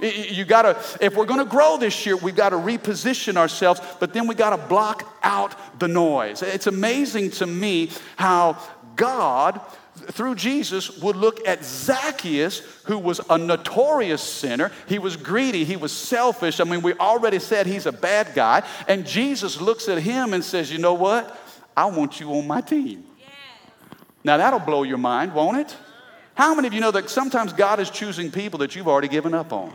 You 0.00 0.44
got 0.44 0.62
to, 0.62 1.04
if 1.04 1.14
we're 1.14 1.26
going 1.26 1.44
to 1.44 1.50
grow 1.50 1.76
this 1.76 2.06
year, 2.06 2.16
we've 2.16 2.36
got 2.36 2.50
to 2.50 2.56
reposition 2.56 3.36
ourselves, 3.36 3.80
but 3.98 4.12
then 4.12 4.26
we 4.26 4.34
got 4.34 4.50
to 4.50 4.68
block 4.68 5.06
out 5.22 5.78
the 5.78 5.88
noise. 5.88 6.42
It's 6.42 6.66
amazing 6.66 7.32
to 7.32 7.46
me 7.46 7.90
how 8.16 8.58
God, 8.96 9.60
through 9.96 10.36
Jesus, 10.36 10.98
would 10.98 11.16
look 11.16 11.46
at 11.46 11.64
Zacchaeus, 11.64 12.60
who 12.84 12.98
was 12.98 13.20
a 13.28 13.36
notorious 13.36 14.22
sinner. 14.22 14.72
He 14.86 14.98
was 14.98 15.16
greedy, 15.16 15.64
he 15.64 15.76
was 15.76 15.92
selfish. 15.92 16.60
I 16.60 16.64
mean, 16.64 16.80
we 16.80 16.94
already 16.94 17.38
said 17.38 17.66
he's 17.66 17.86
a 17.86 17.92
bad 17.92 18.34
guy. 18.34 18.62
And 18.88 19.06
Jesus 19.06 19.60
looks 19.60 19.88
at 19.88 19.98
him 19.98 20.32
and 20.32 20.42
says, 20.42 20.72
You 20.72 20.78
know 20.78 20.94
what? 20.94 21.38
I 21.76 21.86
want 21.86 22.20
you 22.20 22.32
on 22.34 22.46
my 22.46 22.60
team. 22.60 23.04
Now, 24.22 24.36
that'll 24.36 24.60
blow 24.60 24.82
your 24.82 24.98
mind, 24.98 25.34
won't 25.34 25.58
it? 25.58 25.74
How 26.34 26.54
many 26.54 26.68
of 26.68 26.74
you 26.74 26.80
know 26.80 26.90
that 26.90 27.10
sometimes 27.10 27.52
God 27.52 27.80
is 27.80 27.90
choosing 27.90 28.30
people 28.30 28.58
that 28.60 28.74
you've 28.74 28.88
already 28.88 29.08
given 29.08 29.34
up 29.34 29.52
on? 29.52 29.72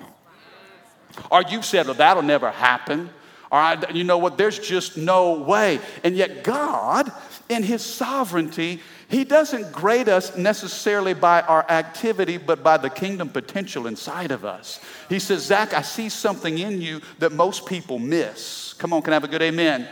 Or 1.32 1.44
you've 1.44 1.66
said, 1.66 1.86
well, 1.86 1.96
that'll 1.96 2.24
never 2.24 2.52
happen. 2.52 3.10
Or 3.52 3.78
you 3.94 4.04
know 4.04 4.18
what, 4.18 4.38
there's 4.38 4.60
just 4.60 4.98
no 4.98 5.34
way. 5.34 5.80
And 6.04 6.16
yet, 6.16 6.44
God, 6.44 7.12
in 7.48 7.64
His 7.64 7.84
sovereignty, 7.84 8.82
He 9.08 9.24
doesn't 9.24 9.72
grade 9.72 10.10
us 10.10 10.36
necessarily 10.36 11.14
by 11.14 11.42
our 11.42 11.70
activity, 11.70 12.38
but 12.38 12.64
by 12.64 12.78
the 12.78 12.90
kingdom 12.90 13.30
potential 13.30 13.88
inside 13.88 14.32
of 14.32 14.46
us. 14.46 14.80
He 15.10 15.20
says, 15.20 15.46
Zach, 15.46 15.74
I 15.74 15.84
see 15.84 16.10
something 16.10 16.58
in 16.58 16.82
you 16.82 17.02
that 17.20 17.32
most 17.32 17.66
people 17.66 18.00
miss. 18.00 18.74
Come 18.74 18.94
on, 18.94 19.02
can 19.02 19.14
I 19.14 19.16
have 19.16 19.24
a 19.24 19.30
good 19.30 19.44
amen? 19.44 19.88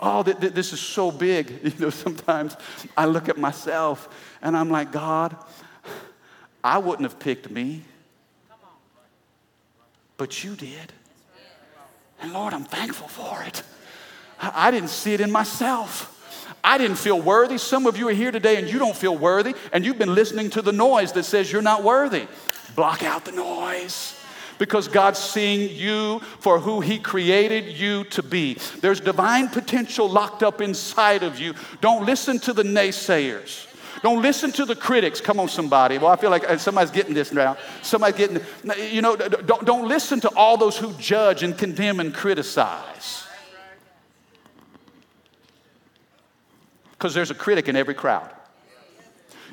Oh, 0.00 0.22
th- 0.22 0.38
th- 0.40 0.54
this 0.54 0.72
is 0.72 0.80
so 0.80 1.10
big. 1.10 1.50
You 1.62 1.72
know, 1.78 1.90
sometimes 1.90 2.56
I 2.96 3.04
look 3.06 3.28
at 3.28 3.36
myself 3.36 4.08
and 4.40 4.56
I'm 4.56 4.70
like, 4.70 4.92
God, 4.92 5.36
I 6.64 6.78
wouldn't 6.78 7.02
have 7.02 7.18
picked 7.18 7.50
me 7.50 7.84
but 10.20 10.44
you 10.44 10.54
did. 10.54 10.92
And 12.20 12.34
Lord, 12.34 12.52
I'm 12.52 12.64
thankful 12.64 13.08
for 13.08 13.42
it. 13.42 13.62
I 14.38 14.70
didn't 14.70 14.90
see 14.90 15.14
it 15.14 15.20
in 15.22 15.32
myself. 15.32 16.14
I 16.62 16.76
didn't 16.76 16.98
feel 16.98 17.18
worthy. 17.18 17.56
Some 17.56 17.86
of 17.86 17.96
you 17.96 18.06
are 18.08 18.12
here 18.12 18.30
today 18.30 18.56
and 18.56 18.70
you 18.70 18.78
don't 18.78 18.94
feel 18.94 19.16
worthy, 19.16 19.54
and 19.72 19.82
you've 19.82 19.98
been 19.98 20.14
listening 20.14 20.50
to 20.50 20.60
the 20.60 20.72
noise 20.72 21.12
that 21.12 21.22
says 21.22 21.50
you're 21.50 21.62
not 21.62 21.82
worthy. 21.82 22.28
Block 22.76 23.02
out 23.02 23.24
the 23.24 23.32
noise 23.32 24.14
because 24.58 24.88
God's 24.88 25.18
seeing 25.18 25.74
you 25.74 26.20
for 26.40 26.58
who 26.58 26.82
He 26.82 26.98
created 26.98 27.78
you 27.78 28.04
to 28.04 28.22
be. 28.22 28.58
There's 28.82 29.00
divine 29.00 29.48
potential 29.48 30.06
locked 30.06 30.42
up 30.42 30.60
inside 30.60 31.22
of 31.22 31.38
you. 31.38 31.54
Don't 31.80 32.04
listen 32.04 32.38
to 32.40 32.52
the 32.52 32.62
naysayers. 32.62 33.69
Don't 34.02 34.22
listen 34.22 34.50
to 34.52 34.64
the 34.64 34.74
critics. 34.74 35.20
Come 35.20 35.38
on, 35.38 35.48
somebody. 35.48 35.98
Well, 35.98 36.08
I 36.08 36.16
feel 36.16 36.30
like 36.30 36.48
uh, 36.48 36.56
somebody's 36.56 36.90
getting 36.90 37.12
this 37.12 37.32
now. 37.32 37.58
Somebody's 37.82 38.16
getting, 38.16 38.40
you 38.90 39.02
know, 39.02 39.14
don't, 39.16 39.64
don't 39.64 39.88
listen 39.88 40.20
to 40.20 40.30
all 40.30 40.56
those 40.56 40.78
who 40.78 40.92
judge 40.94 41.42
and 41.42 41.56
condemn 41.56 42.00
and 42.00 42.14
criticize. 42.14 43.24
Because 46.92 47.12
there's 47.12 47.30
a 47.30 47.34
critic 47.34 47.68
in 47.68 47.76
every 47.76 47.94
crowd. 47.94 48.30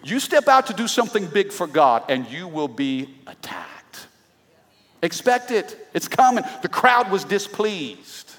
You 0.03 0.19
step 0.19 0.47
out 0.47 0.67
to 0.67 0.73
do 0.73 0.87
something 0.87 1.25
big 1.27 1.51
for 1.51 1.67
God 1.67 2.03
and 2.07 2.29
you 2.29 2.47
will 2.47 2.67
be 2.69 3.09
attacked. 3.25 4.07
Expect 5.01 5.51
it, 5.51 5.87
it's 5.93 6.07
coming. 6.07 6.43
The 6.61 6.69
crowd 6.69 7.11
was 7.11 7.23
displeased. 7.23 8.31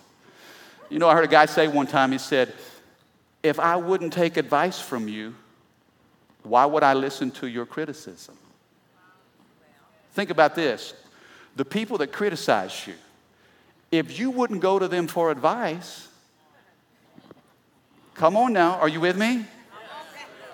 You 0.88 0.98
know, 0.98 1.08
I 1.08 1.14
heard 1.14 1.24
a 1.24 1.28
guy 1.28 1.46
say 1.46 1.68
one 1.68 1.86
time, 1.86 2.12
he 2.12 2.18
said, 2.18 2.52
If 3.42 3.60
I 3.60 3.76
wouldn't 3.76 4.12
take 4.12 4.36
advice 4.36 4.80
from 4.80 5.08
you, 5.08 5.34
why 6.48 6.64
would 6.66 6.82
I 6.82 6.94
listen 6.94 7.30
to 7.32 7.46
your 7.46 7.66
criticism? 7.66 8.36
Think 10.12 10.30
about 10.30 10.54
this 10.54 10.94
the 11.56 11.64
people 11.64 11.98
that 11.98 12.12
criticize 12.12 12.86
you, 12.86 12.94
if 13.90 14.18
you 14.18 14.30
wouldn't 14.30 14.60
go 14.60 14.78
to 14.78 14.86
them 14.86 15.06
for 15.06 15.30
advice, 15.30 16.08
Come 18.18 18.36
on 18.36 18.52
now, 18.52 18.72
are 18.80 18.88
you 18.88 19.00
with 19.00 19.16
me? 19.16 19.44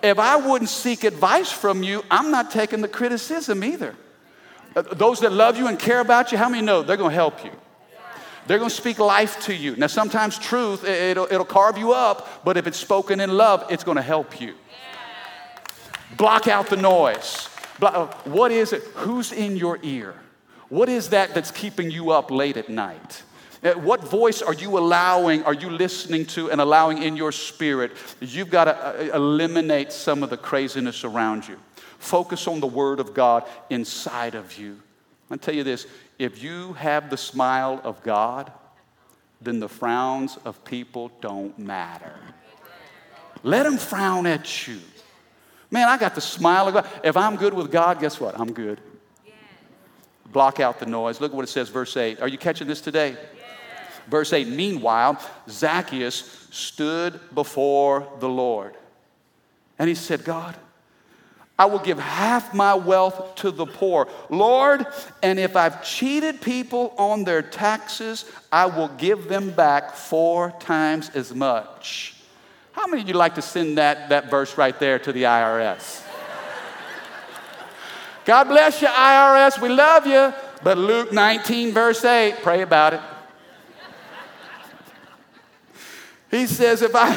If 0.02 0.18
I 0.18 0.36
wouldn't 0.36 0.68
seek 0.68 1.02
advice 1.02 1.50
from 1.50 1.82
you, 1.82 2.04
I'm 2.10 2.30
not 2.30 2.50
taking 2.50 2.82
the 2.82 2.88
criticism 2.88 3.64
either. 3.64 3.96
Uh, 4.76 4.82
those 4.82 5.20
that 5.20 5.32
love 5.32 5.56
you 5.56 5.66
and 5.66 5.78
care 5.78 6.00
about 6.00 6.30
you, 6.30 6.36
how 6.36 6.50
many 6.50 6.62
know 6.62 6.82
they're 6.82 6.98
to 7.10 7.14
help 7.16 7.42
you? 7.42 7.50
They're 8.46 8.58
to 8.68 8.76
speak 8.76 8.98
life 8.98 9.40
to 9.44 9.54
you. 9.54 9.74
Now, 9.76 9.86
sometimes 9.86 10.38
truth, 10.38 10.84
it'll, 10.84 11.24
it'll 11.30 11.46
carve 11.46 11.78
you 11.78 11.94
up, 11.94 12.44
but 12.44 12.58
if 12.58 12.66
it's 12.66 12.76
spoken 12.76 13.18
in 13.18 13.34
love, 13.34 13.64
it's 13.70 13.82
to 13.96 14.02
help 14.02 14.38
you. 14.42 14.54
Block 16.16 16.48
out 16.48 16.68
the 16.68 16.76
noise. 16.76 17.48
Uh, 17.80 18.06
what 18.24 18.52
is 18.52 18.72
it? 18.72 18.82
Who's 18.94 19.32
in 19.32 19.56
your 19.56 19.78
ear? 19.82 20.14
What 20.68 20.88
is 20.88 21.10
that 21.10 21.34
that's 21.34 21.50
keeping 21.50 21.90
you 21.90 22.10
up 22.10 22.30
late 22.30 22.56
at 22.56 22.68
night? 22.68 23.22
Uh, 23.62 23.72
what 23.72 24.02
voice 24.02 24.42
are 24.42 24.52
you 24.54 24.76
allowing, 24.76 25.42
are 25.44 25.54
you 25.54 25.70
listening 25.70 26.26
to 26.26 26.50
and 26.50 26.60
allowing 26.60 27.02
in 27.02 27.16
your 27.16 27.32
spirit? 27.32 27.92
You've 28.20 28.50
got 28.50 28.64
to 28.64 28.76
uh, 28.76 29.16
eliminate 29.16 29.92
some 29.92 30.22
of 30.22 30.30
the 30.30 30.36
craziness 30.36 31.02
around 31.04 31.48
you. 31.48 31.58
Focus 31.98 32.46
on 32.46 32.60
the 32.60 32.66
Word 32.66 33.00
of 33.00 33.14
God 33.14 33.44
inside 33.70 34.34
of 34.34 34.58
you. 34.58 34.78
I'll 35.30 35.38
tell 35.38 35.54
you 35.54 35.64
this 35.64 35.86
if 36.18 36.42
you 36.42 36.74
have 36.74 37.08
the 37.08 37.16
smile 37.16 37.80
of 37.82 38.02
God, 38.02 38.52
then 39.40 39.60
the 39.60 39.68
frowns 39.68 40.38
of 40.44 40.62
people 40.64 41.10
don't 41.20 41.58
matter. 41.58 42.14
Let 43.42 43.64
them 43.64 43.78
frown 43.78 44.26
at 44.26 44.68
you. 44.68 44.80
Man, 45.70 45.88
I 45.88 45.98
got 45.98 46.14
the 46.14 46.20
smile 46.20 46.68
of 46.68 46.74
God. 46.74 46.86
If 47.02 47.16
I'm 47.16 47.36
good 47.36 47.54
with 47.54 47.70
God, 47.70 48.00
guess 48.00 48.20
what? 48.20 48.38
I'm 48.38 48.52
good. 48.52 48.80
Block 50.26 50.60
out 50.60 50.80
the 50.80 50.86
noise. 50.86 51.20
Look 51.20 51.32
at 51.32 51.36
what 51.36 51.44
it 51.44 51.48
says, 51.48 51.68
verse 51.68 51.96
8. 51.96 52.20
Are 52.20 52.28
you 52.28 52.38
catching 52.38 52.66
this 52.66 52.80
today? 52.80 53.16
Verse 54.08 54.32
8 54.32 54.48
Meanwhile, 54.48 55.20
Zacchaeus 55.48 56.48
stood 56.50 57.20
before 57.34 58.08
the 58.20 58.28
Lord. 58.28 58.74
And 59.78 59.88
he 59.88 59.94
said, 59.94 60.24
God, 60.24 60.56
I 61.58 61.66
will 61.66 61.78
give 61.78 61.98
half 61.98 62.52
my 62.52 62.74
wealth 62.74 63.36
to 63.36 63.50
the 63.50 63.66
poor. 63.66 64.08
Lord, 64.28 64.86
and 65.22 65.38
if 65.38 65.54
I've 65.54 65.84
cheated 65.84 66.40
people 66.40 66.94
on 66.98 67.24
their 67.24 67.42
taxes, 67.42 68.24
I 68.50 68.66
will 68.66 68.88
give 68.88 69.28
them 69.28 69.50
back 69.50 69.94
four 69.94 70.52
times 70.58 71.10
as 71.14 71.32
much. 71.32 72.16
How 72.74 72.86
many 72.86 73.02
of 73.02 73.08
you 73.08 73.14
like 73.14 73.36
to 73.36 73.42
send 73.42 73.78
that, 73.78 74.08
that 74.10 74.30
verse 74.30 74.58
right 74.58 74.78
there 74.78 74.98
to 74.98 75.12
the 75.12 75.22
IRS? 75.22 76.02
God 78.24 78.44
bless 78.44 78.82
you, 78.82 78.88
IRS. 78.88 79.60
We 79.60 79.68
love 79.68 80.06
you. 80.06 80.32
But 80.62 80.78
Luke 80.78 81.12
19, 81.12 81.72
verse 81.72 82.04
8, 82.04 82.42
pray 82.42 82.62
about 82.62 82.94
it. 82.94 83.00
He 86.30 86.46
says, 86.46 86.82
if 86.82 86.94
I. 86.94 87.16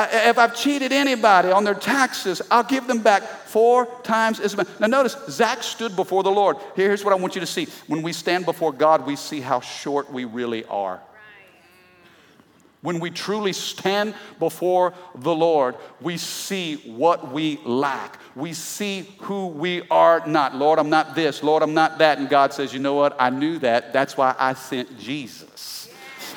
If 0.00 0.38
I've 0.38 0.54
cheated 0.54 0.92
anybody 0.92 1.50
on 1.50 1.64
their 1.64 1.74
taxes, 1.74 2.40
I'll 2.52 2.62
give 2.62 2.86
them 2.86 3.02
back 3.02 3.24
four 3.24 3.86
times 4.04 4.38
as 4.38 4.56
much. 4.56 4.68
Now, 4.78 4.86
notice, 4.86 5.16
Zach 5.28 5.64
stood 5.64 5.96
before 5.96 6.22
the 6.22 6.30
Lord. 6.30 6.56
Here's 6.76 7.04
what 7.04 7.12
I 7.12 7.16
want 7.16 7.34
you 7.34 7.40
to 7.40 7.46
see. 7.48 7.66
When 7.88 8.02
we 8.02 8.12
stand 8.12 8.44
before 8.44 8.72
God, 8.72 9.06
we 9.06 9.16
see 9.16 9.40
how 9.40 9.58
short 9.58 10.12
we 10.12 10.24
really 10.24 10.64
are. 10.66 11.00
When 12.80 13.00
we 13.00 13.10
truly 13.10 13.52
stand 13.52 14.14
before 14.38 14.94
the 15.16 15.34
Lord, 15.34 15.74
we 16.00 16.16
see 16.16 16.76
what 16.86 17.32
we 17.32 17.58
lack. 17.64 18.20
We 18.36 18.52
see 18.52 19.08
who 19.20 19.48
we 19.48 19.82
are 19.90 20.24
not. 20.26 20.54
Lord, 20.54 20.78
I'm 20.78 20.90
not 20.90 21.16
this. 21.16 21.42
Lord, 21.42 21.64
I'm 21.64 21.74
not 21.74 21.98
that. 21.98 22.18
And 22.18 22.28
God 22.28 22.52
says, 22.52 22.72
You 22.72 22.78
know 22.78 22.94
what? 22.94 23.16
I 23.18 23.30
knew 23.30 23.58
that. 23.58 23.92
That's 23.92 24.16
why 24.16 24.34
I 24.38 24.54
sent 24.54 24.96
Jesus. 24.98 25.90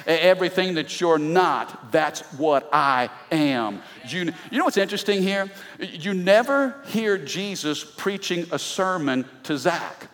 Everything 0.08 0.74
that 0.76 1.00
you're 1.00 1.20
not, 1.20 1.92
that's 1.92 2.22
what 2.34 2.68
I 2.74 3.10
am. 3.32 3.84
You, 4.08 4.34
you 4.50 4.58
know 4.58 4.66
what's 4.66 4.78
interesting 4.78 5.22
here? 5.22 5.48
You 5.80 6.16
never 6.16 6.76
hear 6.88 7.20
Jesus 7.20 7.84
preaching 7.84 8.48
a 8.52 8.58
sermon 8.58 9.26
to 9.44 9.60
Zach. 9.60 10.11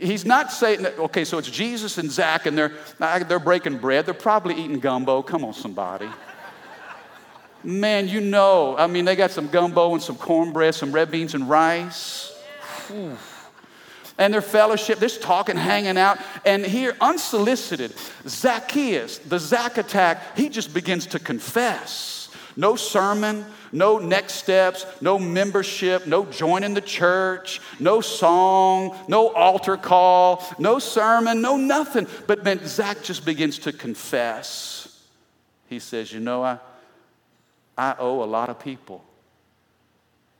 He's 0.00 0.24
not 0.24 0.52
saying, 0.52 0.86
okay, 0.86 1.24
so 1.24 1.38
it's 1.38 1.50
Jesus 1.50 1.98
and 1.98 2.10
Zach, 2.10 2.46
and 2.46 2.56
they're, 2.56 2.72
ah, 3.00 3.20
they're 3.26 3.38
breaking 3.38 3.78
bread. 3.78 4.06
They're 4.06 4.14
probably 4.14 4.54
eating 4.54 4.80
gumbo. 4.80 5.22
Come 5.22 5.44
on, 5.44 5.54
somebody. 5.54 6.08
Man, 7.62 8.08
you 8.08 8.20
know, 8.20 8.76
I 8.76 8.86
mean, 8.86 9.04
they 9.04 9.16
got 9.16 9.30
some 9.30 9.48
gumbo 9.48 9.94
and 9.94 10.02
some 10.02 10.16
cornbread, 10.16 10.74
some 10.74 10.92
red 10.92 11.10
beans 11.10 11.34
and 11.34 11.48
rice. 11.48 12.30
And 14.18 14.32
their 14.32 14.42
fellowship, 14.42 14.98
they're 14.98 15.08
talking, 15.08 15.56
hanging 15.56 15.96
out. 15.96 16.18
And 16.44 16.64
here, 16.64 16.96
unsolicited, 17.00 17.94
Zacchaeus, 18.28 19.18
the 19.18 19.38
Zach 19.38 19.78
attack, 19.78 20.36
he 20.36 20.48
just 20.48 20.72
begins 20.72 21.06
to 21.08 21.18
confess. 21.18 22.23
No 22.56 22.76
sermon, 22.76 23.44
no 23.72 23.98
next 23.98 24.34
steps, 24.34 24.86
no 25.00 25.18
membership, 25.18 26.06
no 26.06 26.24
joining 26.26 26.74
the 26.74 26.80
church, 26.80 27.60
no 27.80 28.00
song, 28.00 28.96
no 29.08 29.30
altar 29.30 29.76
call, 29.76 30.44
no 30.58 30.78
sermon, 30.78 31.40
no 31.40 31.56
nothing. 31.56 32.06
But 32.26 32.44
then 32.44 32.64
Zach 32.66 33.02
just 33.02 33.24
begins 33.26 33.58
to 33.60 33.72
confess. 33.72 35.02
He 35.68 35.78
says, 35.78 36.12
You 36.12 36.20
know, 36.20 36.42
I, 36.42 36.58
I 37.76 37.96
owe 37.98 38.22
a 38.22 38.26
lot 38.26 38.50
of 38.50 38.60
people. 38.60 39.04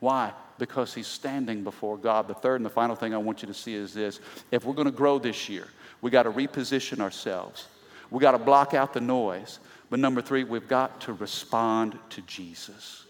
Why? 0.00 0.32
because 0.58 0.94
he's 0.94 1.06
standing 1.06 1.64
before 1.64 1.96
God. 1.96 2.28
The 2.28 2.34
third 2.34 2.56
and 2.56 2.66
the 2.66 2.70
final 2.70 2.96
thing 2.96 3.14
I 3.14 3.18
want 3.18 3.42
you 3.42 3.48
to 3.48 3.54
see 3.54 3.74
is 3.74 3.94
this 3.94 4.20
if 4.50 4.64
we're 4.64 4.74
going 4.74 4.86
to 4.86 4.92
grow 4.92 5.18
this 5.18 5.48
year, 5.48 5.68
we 6.00 6.10
got 6.10 6.24
to 6.24 6.30
reposition 6.30 7.00
ourselves, 7.00 7.68
we 8.10 8.20
got 8.20 8.32
to 8.32 8.38
block 8.38 8.74
out 8.74 8.92
the 8.92 9.00
noise. 9.00 9.58
But 9.90 9.98
number 9.98 10.22
three, 10.22 10.44
we've 10.44 10.68
got 10.68 11.02
to 11.02 11.12
respond 11.12 11.98
to 12.10 12.20
Jesus. 12.22 13.04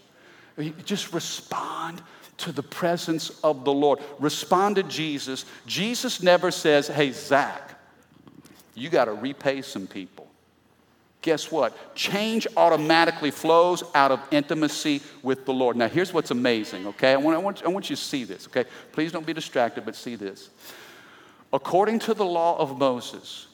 Just 0.83 1.13
respond 1.13 2.01
to 2.37 2.51
the 2.51 2.63
presence 2.63 3.39
of 3.43 3.65
the 3.65 3.73
Lord. 3.73 3.99
Respond 4.19 4.75
to 4.75 4.83
Jesus. 4.83 5.45
Jesus 5.65 6.21
never 6.21 6.51
says, 6.51 6.87
Hey, 6.87 7.11
Zach, 7.11 7.79
you 8.73 8.89
got 8.89 9.05
to 9.05 9.13
repay 9.13 9.61
some 9.61 9.87
people 9.87 10.25
guess 11.25 11.51
what? 11.51 11.95
Change 11.95 12.45
automatically 12.55 13.31
flows 13.31 13.83
out 13.95 14.11
of 14.11 14.19
intimacy 14.29 15.01
with 15.23 15.43
the 15.45 15.51
Lord. 15.51 15.75
Now, 15.75 15.89
here's 15.89 16.13
what's 16.13 16.29
amazing, 16.29 16.85
okay? 16.85 17.13
I 17.13 17.17
want, 17.17 17.35
I, 17.35 17.39
want, 17.39 17.63
I 17.65 17.67
want 17.67 17.89
you 17.89 17.95
to 17.95 18.01
see 18.01 18.25
this, 18.25 18.45
okay? 18.45 18.69
Please 18.91 19.11
don't 19.11 19.25
be 19.25 19.33
distracted, 19.33 19.85
but 19.85 19.95
see 19.95 20.15
this. 20.15 20.51
According 21.51 21.97
to 21.99 22.13
the 22.13 22.23
law 22.23 22.59
of 22.59 22.77
Moses, 22.77 23.47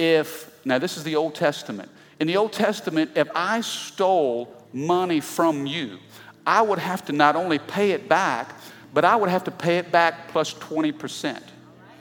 if, 0.00 0.50
now 0.66 0.78
this 0.78 0.96
is 0.96 1.04
the 1.04 1.14
Old 1.14 1.36
Testament. 1.36 1.88
In 2.20 2.26
the 2.26 2.36
Old 2.36 2.52
Testament, 2.52 3.12
if 3.16 3.28
I 3.34 3.60
stole 3.60 4.54
money 4.72 5.20
from 5.20 5.66
you, 5.66 5.98
I 6.46 6.62
would 6.62 6.78
have 6.78 7.04
to 7.06 7.12
not 7.12 7.36
only 7.36 7.58
pay 7.58 7.92
it 7.92 8.08
back, 8.08 8.54
but 8.92 9.04
I 9.04 9.16
would 9.16 9.30
have 9.30 9.44
to 9.44 9.50
pay 9.50 9.78
it 9.78 9.90
back 9.90 10.28
plus 10.28 10.54
20%. 10.54 11.40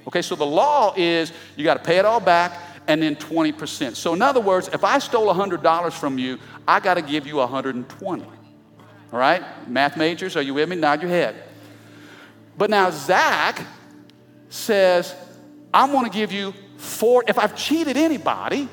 Okay, 0.07 0.21
so 0.21 0.35
the 0.35 0.45
law 0.45 0.93
is 0.97 1.31
you 1.55 1.63
got 1.63 1.75
to 1.75 1.83
pay 1.83 1.97
it 1.97 2.05
all 2.05 2.19
back 2.19 2.59
and 2.87 3.01
then 3.01 3.15
20%. 3.15 3.95
So, 3.95 4.13
in 4.13 4.21
other 4.21 4.41
words, 4.41 4.69
if 4.73 4.83
I 4.83 4.99
stole 4.99 5.33
$100 5.33 5.93
from 5.93 6.17
you, 6.17 6.37
I 6.67 6.79
got 6.79 6.95
to 6.95 7.01
give 7.01 7.25
you 7.25 7.37
120. 7.37 8.23
All 8.23 9.19
right? 9.19 9.69
Math 9.69 9.95
majors, 9.95 10.35
are 10.35 10.41
you 10.41 10.53
with 10.53 10.67
me? 10.67 10.75
Nod 10.75 11.01
your 11.01 11.09
head. 11.09 11.35
But 12.57 12.69
now 12.69 12.89
Zach 12.89 13.65
says, 14.49 15.15
I'm 15.73 15.91
going 15.91 16.05
to 16.05 16.11
give 16.11 16.31
you 16.31 16.53
four. 16.77 17.23
If 17.27 17.39
I've 17.39 17.55
cheated 17.55 17.95
anybody, 17.95 18.67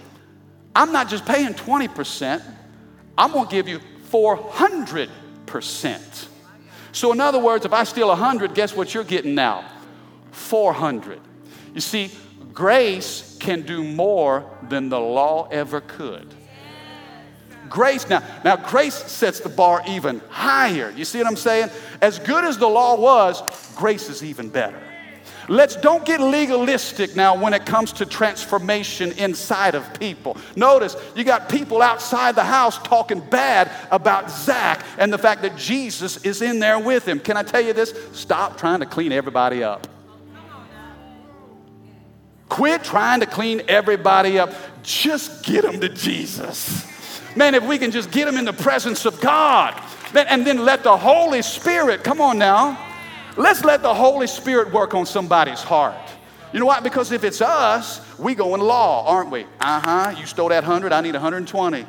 I'm 0.74 0.92
not 0.92 1.08
just 1.08 1.26
paying 1.26 1.54
20%, 1.54 2.42
I'm 3.18 3.32
to 3.32 3.46
give 3.50 3.68
you 3.68 3.80
400%. 4.10 6.26
So, 6.92 7.12
in 7.12 7.20
other 7.20 7.38
words, 7.38 7.64
if 7.64 7.72
I 7.72 7.84
steal 7.84 8.08
100, 8.08 8.54
guess 8.54 8.74
what 8.74 8.94
you're 8.94 9.04
getting 9.04 9.34
now? 9.34 9.64
400. 10.32 11.20
You 11.74 11.80
see, 11.80 12.10
grace 12.52 13.36
can 13.40 13.62
do 13.62 13.84
more 13.84 14.44
than 14.68 14.88
the 14.88 15.00
law 15.00 15.48
ever 15.50 15.80
could. 15.80 16.34
Grace 17.68 18.08
now, 18.08 18.22
now 18.44 18.56
grace 18.56 18.94
sets 18.94 19.40
the 19.40 19.48
bar 19.48 19.82
even 19.86 20.20
higher. 20.28 20.90
You 20.90 21.04
see 21.04 21.18
what 21.18 21.28
I'm 21.28 21.36
saying? 21.36 21.70
As 22.00 22.18
good 22.18 22.44
as 22.44 22.58
the 22.58 22.68
law 22.68 22.98
was, 22.98 23.42
grace 23.76 24.08
is 24.08 24.24
even 24.24 24.48
better. 24.48 24.80
Let's 25.50 25.74
don't 25.74 26.04
get 26.04 26.20
legalistic 26.20 27.16
now 27.16 27.36
when 27.36 27.54
it 27.54 27.66
comes 27.66 27.92
to 27.94 28.06
transformation 28.06 29.10
inside 29.18 29.74
of 29.74 29.98
people. 29.98 30.36
Notice 30.54 30.94
you 31.16 31.24
got 31.24 31.48
people 31.48 31.82
outside 31.82 32.36
the 32.36 32.44
house 32.44 32.78
talking 32.78 33.18
bad 33.18 33.68
about 33.90 34.30
Zach 34.30 34.86
and 34.96 35.12
the 35.12 35.18
fact 35.18 35.42
that 35.42 35.56
Jesus 35.56 36.24
is 36.24 36.40
in 36.40 36.60
there 36.60 36.78
with 36.78 37.06
him. 37.06 37.18
Can 37.18 37.36
I 37.36 37.42
tell 37.42 37.60
you 37.60 37.72
this? 37.72 37.92
Stop 38.12 38.58
trying 38.58 38.78
to 38.78 38.86
clean 38.86 39.10
everybody 39.10 39.64
up. 39.64 39.88
Quit 42.48 42.84
trying 42.84 43.18
to 43.18 43.26
clean 43.26 43.62
everybody 43.66 44.38
up. 44.38 44.54
Just 44.84 45.44
get 45.44 45.62
them 45.62 45.80
to 45.80 45.88
Jesus. 45.88 46.86
Man, 47.34 47.56
if 47.56 47.64
we 47.64 47.76
can 47.76 47.90
just 47.90 48.12
get 48.12 48.26
them 48.26 48.36
in 48.36 48.44
the 48.44 48.52
presence 48.52 49.04
of 49.04 49.20
God, 49.20 49.74
man, 50.14 50.28
and 50.28 50.46
then 50.46 50.64
let 50.64 50.84
the 50.84 50.96
Holy 50.96 51.42
Spirit, 51.42 52.04
come 52.04 52.20
on 52.20 52.38
now, 52.38 52.86
let's 53.40 53.64
let 53.64 53.82
the 53.82 53.94
Holy 53.94 54.26
Spirit 54.26 54.72
work 54.72 54.94
on 54.94 55.06
somebody's 55.06 55.60
heart. 55.60 55.96
You 56.52 56.60
know 56.60 56.66
what? 56.66 56.82
Because 56.82 57.12
if 57.12 57.24
it's 57.24 57.40
us, 57.40 58.00
we 58.18 58.34
go 58.34 58.54
in 58.54 58.60
law, 58.60 59.06
aren't 59.06 59.30
we? 59.30 59.44
Uh 59.60 59.80
huh. 59.80 60.14
You 60.18 60.26
stole 60.26 60.48
that 60.48 60.64
100, 60.64 60.92
I 60.92 61.00
need 61.00 61.14
120. 61.14 61.86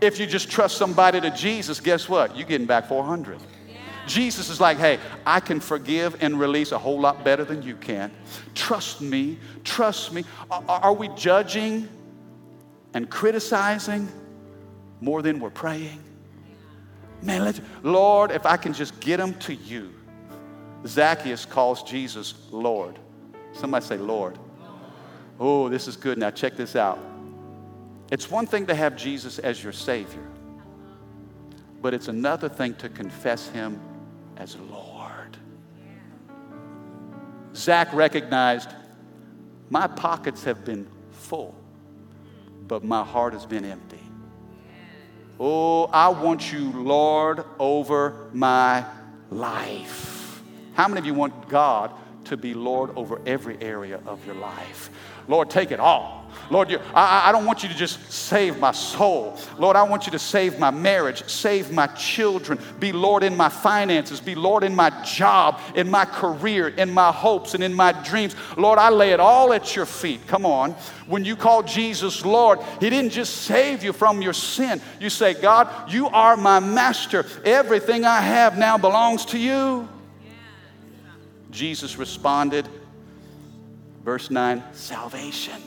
If 0.00 0.20
you 0.20 0.26
just 0.26 0.50
trust 0.50 0.76
somebody 0.76 1.20
to 1.20 1.30
Jesus, 1.30 1.80
guess 1.80 2.08
what? 2.08 2.36
You're 2.36 2.46
getting 2.46 2.66
back 2.66 2.86
400. 2.86 3.38
Jesus 4.06 4.50
is 4.50 4.60
like, 4.60 4.78
hey, 4.78 4.98
I 5.26 5.40
can 5.40 5.58
forgive 5.58 6.22
and 6.22 6.38
release 6.38 6.72
a 6.72 6.78
whole 6.78 7.00
lot 7.00 7.24
better 7.24 7.44
than 7.44 7.62
you 7.62 7.76
can. 7.76 8.12
Trust 8.54 9.00
me, 9.00 9.38
trust 9.64 10.12
me. 10.12 10.24
Are, 10.50 10.62
are 10.68 10.92
we 10.92 11.08
judging 11.08 11.88
and 12.94 13.10
criticizing 13.10 14.08
more 15.00 15.22
than 15.22 15.40
we're 15.40 15.50
praying? 15.50 16.02
Man, 17.22 17.44
let's, 17.44 17.60
Lord, 17.82 18.30
if 18.30 18.46
I 18.46 18.56
can 18.56 18.72
just 18.72 19.00
get 19.00 19.16
them 19.16 19.34
to 19.40 19.54
you. 19.54 19.92
Zacchaeus 20.84 21.44
calls 21.44 21.82
Jesus 21.82 22.34
Lord. 22.50 22.98
Somebody 23.52 23.84
say, 23.84 23.96
Lord. 23.96 24.38
Oh, 25.38 25.68
this 25.68 25.86
is 25.86 25.96
good. 25.96 26.18
Now, 26.18 26.30
check 26.30 26.56
this 26.56 26.76
out. 26.76 26.98
It's 28.10 28.30
one 28.30 28.46
thing 28.46 28.66
to 28.66 28.74
have 28.74 28.96
Jesus 28.96 29.38
as 29.38 29.62
your 29.62 29.72
Savior, 29.72 30.26
but 31.82 31.92
it's 31.92 32.08
another 32.08 32.48
thing 32.48 32.74
to 32.76 32.88
confess 32.88 33.48
Him 33.48 33.80
as 34.36 34.56
Lord. 34.56 35.36
Zach 37.54 37.92
recognized 37.92 38.70
my 39.70 39.86
pockets 39.86 40.44
have 40.44 40.64
been 40.64 40.86
full, 41.10 41.54
but 42.68 42.84
my 42.84 43.02
heart 43.02 43.32
has 43.32 43.44
been 43.44 43.64
empty. 43.64 43.98
Oh, 45.40 45.84
I 45.86 46.08
want 46.08 46.52
you, 46.52 46.70
Lord, 46.70 47.44
over 47.58 48.30
my 48.32 48.84
life. 49.30 50.15
How 50.76 50.86
many 50.88 50.98
of 50.98 51.06
you 51.06 51.14
want 51.14 51.48
God 51.48 51.90
to 52.26 52.36
be 52.36 52.52
Lord 52.52 52.90
over 52.96 53.18
every 53.24 53.56
area 53.62 53.98
of 54.04 54.24
your 54.26 54.34
life? 54.34 54.90
Lord, 55.26 55.48
take 55.48 55.70
it 55.70 55.80
all. 55.80 56.30
Lord, 56.50 56.70
you, 56.70 56.78
I, 56.94 57.30
I 57.30 57.32
don't 57.32 57.46
want 57.46 57.62
you 57.62 57.70
to 57.70 57.74
just 57.74 58.12
save 58.12 58.58
my 58.58 58.72
soul. 58.72 59.38
Lord, 59.58 59.74
I 59.74 59.84
want 59.84 60.04
you 60.04 60.12
to 60.12 60.18
save 60.18 60.58
my 60.58 60.70
marriage, 60.70 61.26
save 61.30 61.72
my 61.72 61.86
children, 61.88 62.58
be 62.78 62.92
Lord 62.92 63.22
in 63.22 63.34
my 63.38 63.48
finances, 63.48 64.20
be 64.20 64.34
Lord 64.34 64.64
in 64.64 64.74
my 64.74 64.90
job, 65.02 65.60
in 65.74 65.90
my 65.90 66.04
career, 66.04 66.68
in 66.68 66.92
my 66.92 67.10
hopes, 67.10 67.54
and 67.54 67.64
in 67.64 67.72
my 67.72 67.92
dreams. 68.04 68.36
Lord, 68.58 68.78
I 68.78 68.90
lay 68.90 69.12
it 69.12 69.18
all 69.18 69.54
at 69.54 69.74
your 69.74 69.86
feet. 69.86 70.26
Come 70.26 70.44
on. 70.44 70.72
When 71.06 71.24
you 71.24 71.36
call 71.36 71.62
Jesus 71.62 72.22
Lord, 72.22 72.58
He 72.80 72.90
didn't 72.90 73.12
just 73.12 73.38
save 73.38 73.82
you 73.82 73.94
from 73.94 74.20
your 74.20 74.34
sin. 74.34 74.82
You 75.00 75.08
say, 75.08 75.32
God, 75.32 75.90
you 75.90 76.08
are 76.08 76.36
my 76.36 76.60
master. 76.60 77.24
Everything 77.46 78.04
I 78.04 78.20
have 78.20 78.58
now 78.58 78.76
belongs 78.76 79.24
to 79.26 79.38
you. 79.38 79.88
Jesus 81.50 81.96
responded, 81.96 82.68
verse 84.04 84.30
9, 84.30 84.62
salvation. 84.72 85.62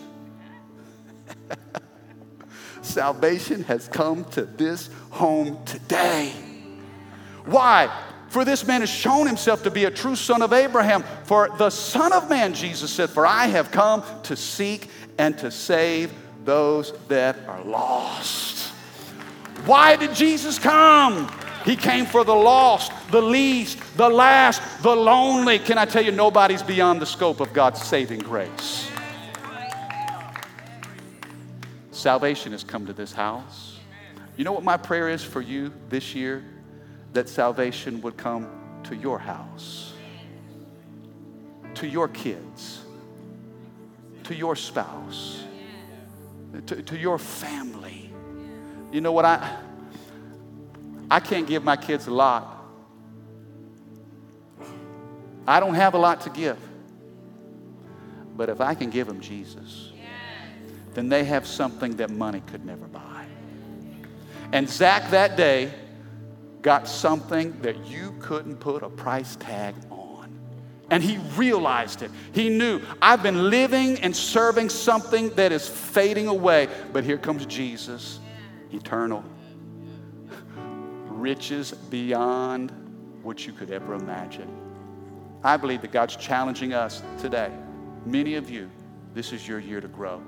Salvation 2.82 3.64
has 3.64 3.88
come 3.88 4.24
to 4.26 4.44
this 4.44 4.90
home 5.10 5.64
today. 5.66 6.32
Why? 7.46 7.94
For 8.30 8.46
this 8.46 8.66
man 8.66 8.82
has 8.82 8.90
shown 8.90 9.28
himself 9.28 9.64
to 9.64 9.72
be 9.72 9.86
a 9.86 9.92
true 9.92 10.16
son 10.16 10.42
of 10.42 10.54
Abraham. 10.54 11.04
For 11.24 11.50
the 11.58 11.70
Son 11.70 12.14
of 12.14 12.30
Man, 12.30 12.54
Jesus 12.54 12.92
said, 12.92 13.10
For 13.10 13.26
I 13.26 13.48
have 13.48 13.72
come 13.72 14.04
to 14.24 14.36
seek 14.36 14.90
and 15.18 15.38
to 15.40 15.52
save 15.52 16.14
those 16.46 16.94
that 17.08 17.38
are 17.48 17.64
lost. 17.64 18.68
Why 19.66 19.96
did 19.96 20.14
Jesus 20.14 20.60
come? 20.60 21.30
He 21.66 21.76
came 21.76 22.06
for 22.06 22.24
the 22.24 22.36
lost, 22.36 22.92
the 23.12 23.22
least, 23.22 23.80
the 23.98 24.10
last, 24.10 24.82
the 24.82 24.96
lonely. 24.96 25.60
Can 25.60 25.78
I 25.78 25.86
tell 25.86 26.04
you, 26.04 26.12
nobody's 26.12 26.64
beyond 26.64 27.02
the 27.02 27.06
scope 27.06 27.40
of 27.40 27.54
God's 27.54 27.82
saving 27.82 28.20
grace. 28.20 28.90
Salvation 31.92 32.54
has 32.54 32.64
come 32.64 32.86
to 32.86 32.94
this 32.94 33.12
house. 33.12 33.78
You 34.38 34.46
know 34.46 34.54
what 34.54 34.64
my 34.64 34.78
prayer 34.78 35.10
is 35.10 35.22
for 35.22 35.42
you 35.42 35.74
this 35.90 36.16
year? 36.16 36.46
That 37.12 37.28
salvation 37.28 38.02
would 38.02 38.16
come 38.16 38.48
to 38.84 38.96
your 38.96 39.20
house, 39.20 39.94
to 41.76 41.88
your 41.88 42.08
kids, 42.08 42.86
to 44.24 44.34
your 44.34 44.56
spouse, 44.56 45.44
to, 46.68 46.82
to 46.82 46.98
your 46.98 47.18
family. 47.18 48.12
You 48.92 49.02
know 49.02 49.12
what? 49.12 49.26
I, 49.26 49.58
I 51.12 51.20
can't 51.20 51.48
give 51.48 51.64
my 51.64 51.76
kids 51.76 52.08
a 52.08 52.12
lot. 52.12 52.56
I 55.48 55.60
don't 55.60 55.74
have 55.74 55.96
a 55.96 55.98
lot 55.98 56.22
to 56.22 56.30
give. 56.30 56.58
But 58.36 58.50
if 58.50 58.62
I 58.62 58.76
can 58.76 58.90
give 58.90 59.08
them 59.08 59.20
Jesus, 59.20 59.92
then 60.94 61.10
they 61.10 61.24
have 61.24 61.48
something 61.48 61.96
that 61.98 62.10
money 62.10 62.42
could 62.48 62.66
never 62.66 62.86
buy. 62.86 63.26
And 64.52 64.70
Zach 64.70 65.10
that 65.12 65.36
day 65.36 65.74
got 66.62 66.88
something 66.88 67.60
that 67.62 67.88
you 67.88 68.16
couldn't 68.20 68.58
put 68.58 68.84
a 68.84 68.90
price 68.90 69.36
tag 69.38 69.76
on. 69.90 70.40
And 70.90 71.04
he 71.04 71.18
realized 71.36 72.02
it. 72.02 72.12
He 72.32 72.50
knew, 72.50 72.82
I've 73.02 73.24
been 73.24 73.50
living 73.50 74.00
and 74.02 74.16
serving 74.16 74.70
something 74.70 75.30
that 75.32 75.52
is 75.52 75.68
fading 75.68 76.28
away, 76.28 76.68
but 76.92 77.04
here 77.04 77.18
comes 77.18 77.46
Jesus, 77.46 78.20
eternal, 78.72 79.24
riches 81.22 81.72
beyond 81.72 82.72
what 83.24 83.46
you 83.46 83.54
could 83.54 83.72
ever 83.72 83.94
imagine. 83.94 84.50
I 85.44 85.58
believe 85.58 85.82
that 85.82 85.92
God's 85.92 86.16
challenging 86.16 86.74
us 86.74 87.02
today. 87.20 87.52
Many 88.06 88.36
of 88.36 88.50
you, 88.50 88.70
this 89.14 89.32
is 89.32 89.48
your 89.48 89.60
year 89.60 89.82
to 89.82 89.88
grow. 89.88 90.22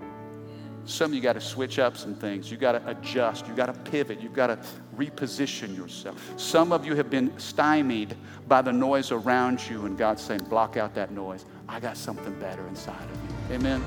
Some 0.85 1.11
of 1.11 1.15
you 1.15 1.21
got 1.21 1.33
to 1.33 1.41
switch 1.41 1.77
up 1.77 1.95
some 1.95 2.15
things. 2.15 2.49
You 2.49 2.57
got 2.57 2.71
to 2.71 2.89
adjust. 2.89 3.47
You 3.47 3.53
got 3.53 3.67
to 3.67 3.91
pivot. 3.91 4.19
You've 4.19 4.33
got 4.33 4.47
to 4.47 4.57
reposition 4.95 5.77
yourself. 5.77 6.33
Some 6.37 6.71
of 6.71 6.85
you 6.85 6.95
have 6.95 7.09
been 7.09 7.37
stymied 7.37 8.15
by 8.47 8.61
the 8.63 8.73
noise 8.73 9.11
around 9.11 9.61
you, 9.69 9.85
and 9.85 9.97
God's 9.97 10.23
saying, 10.23 10.45
block 10.45 10.77
out 10.77 10.95
that 10.95 11.11
noise. 11.11 11.45
I 11.67 11.79
got 11.79 11.97
something 11.97 12.37
better 12.39 12.67
inside 12.67 13.03
of 13.03 13.49
you. 13.49 13.55
Amen. 13.55 13.81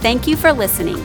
Thank 0.00 0.28
you 0.28 0.36
for 0.36 0.52
listening. 0.52 1.04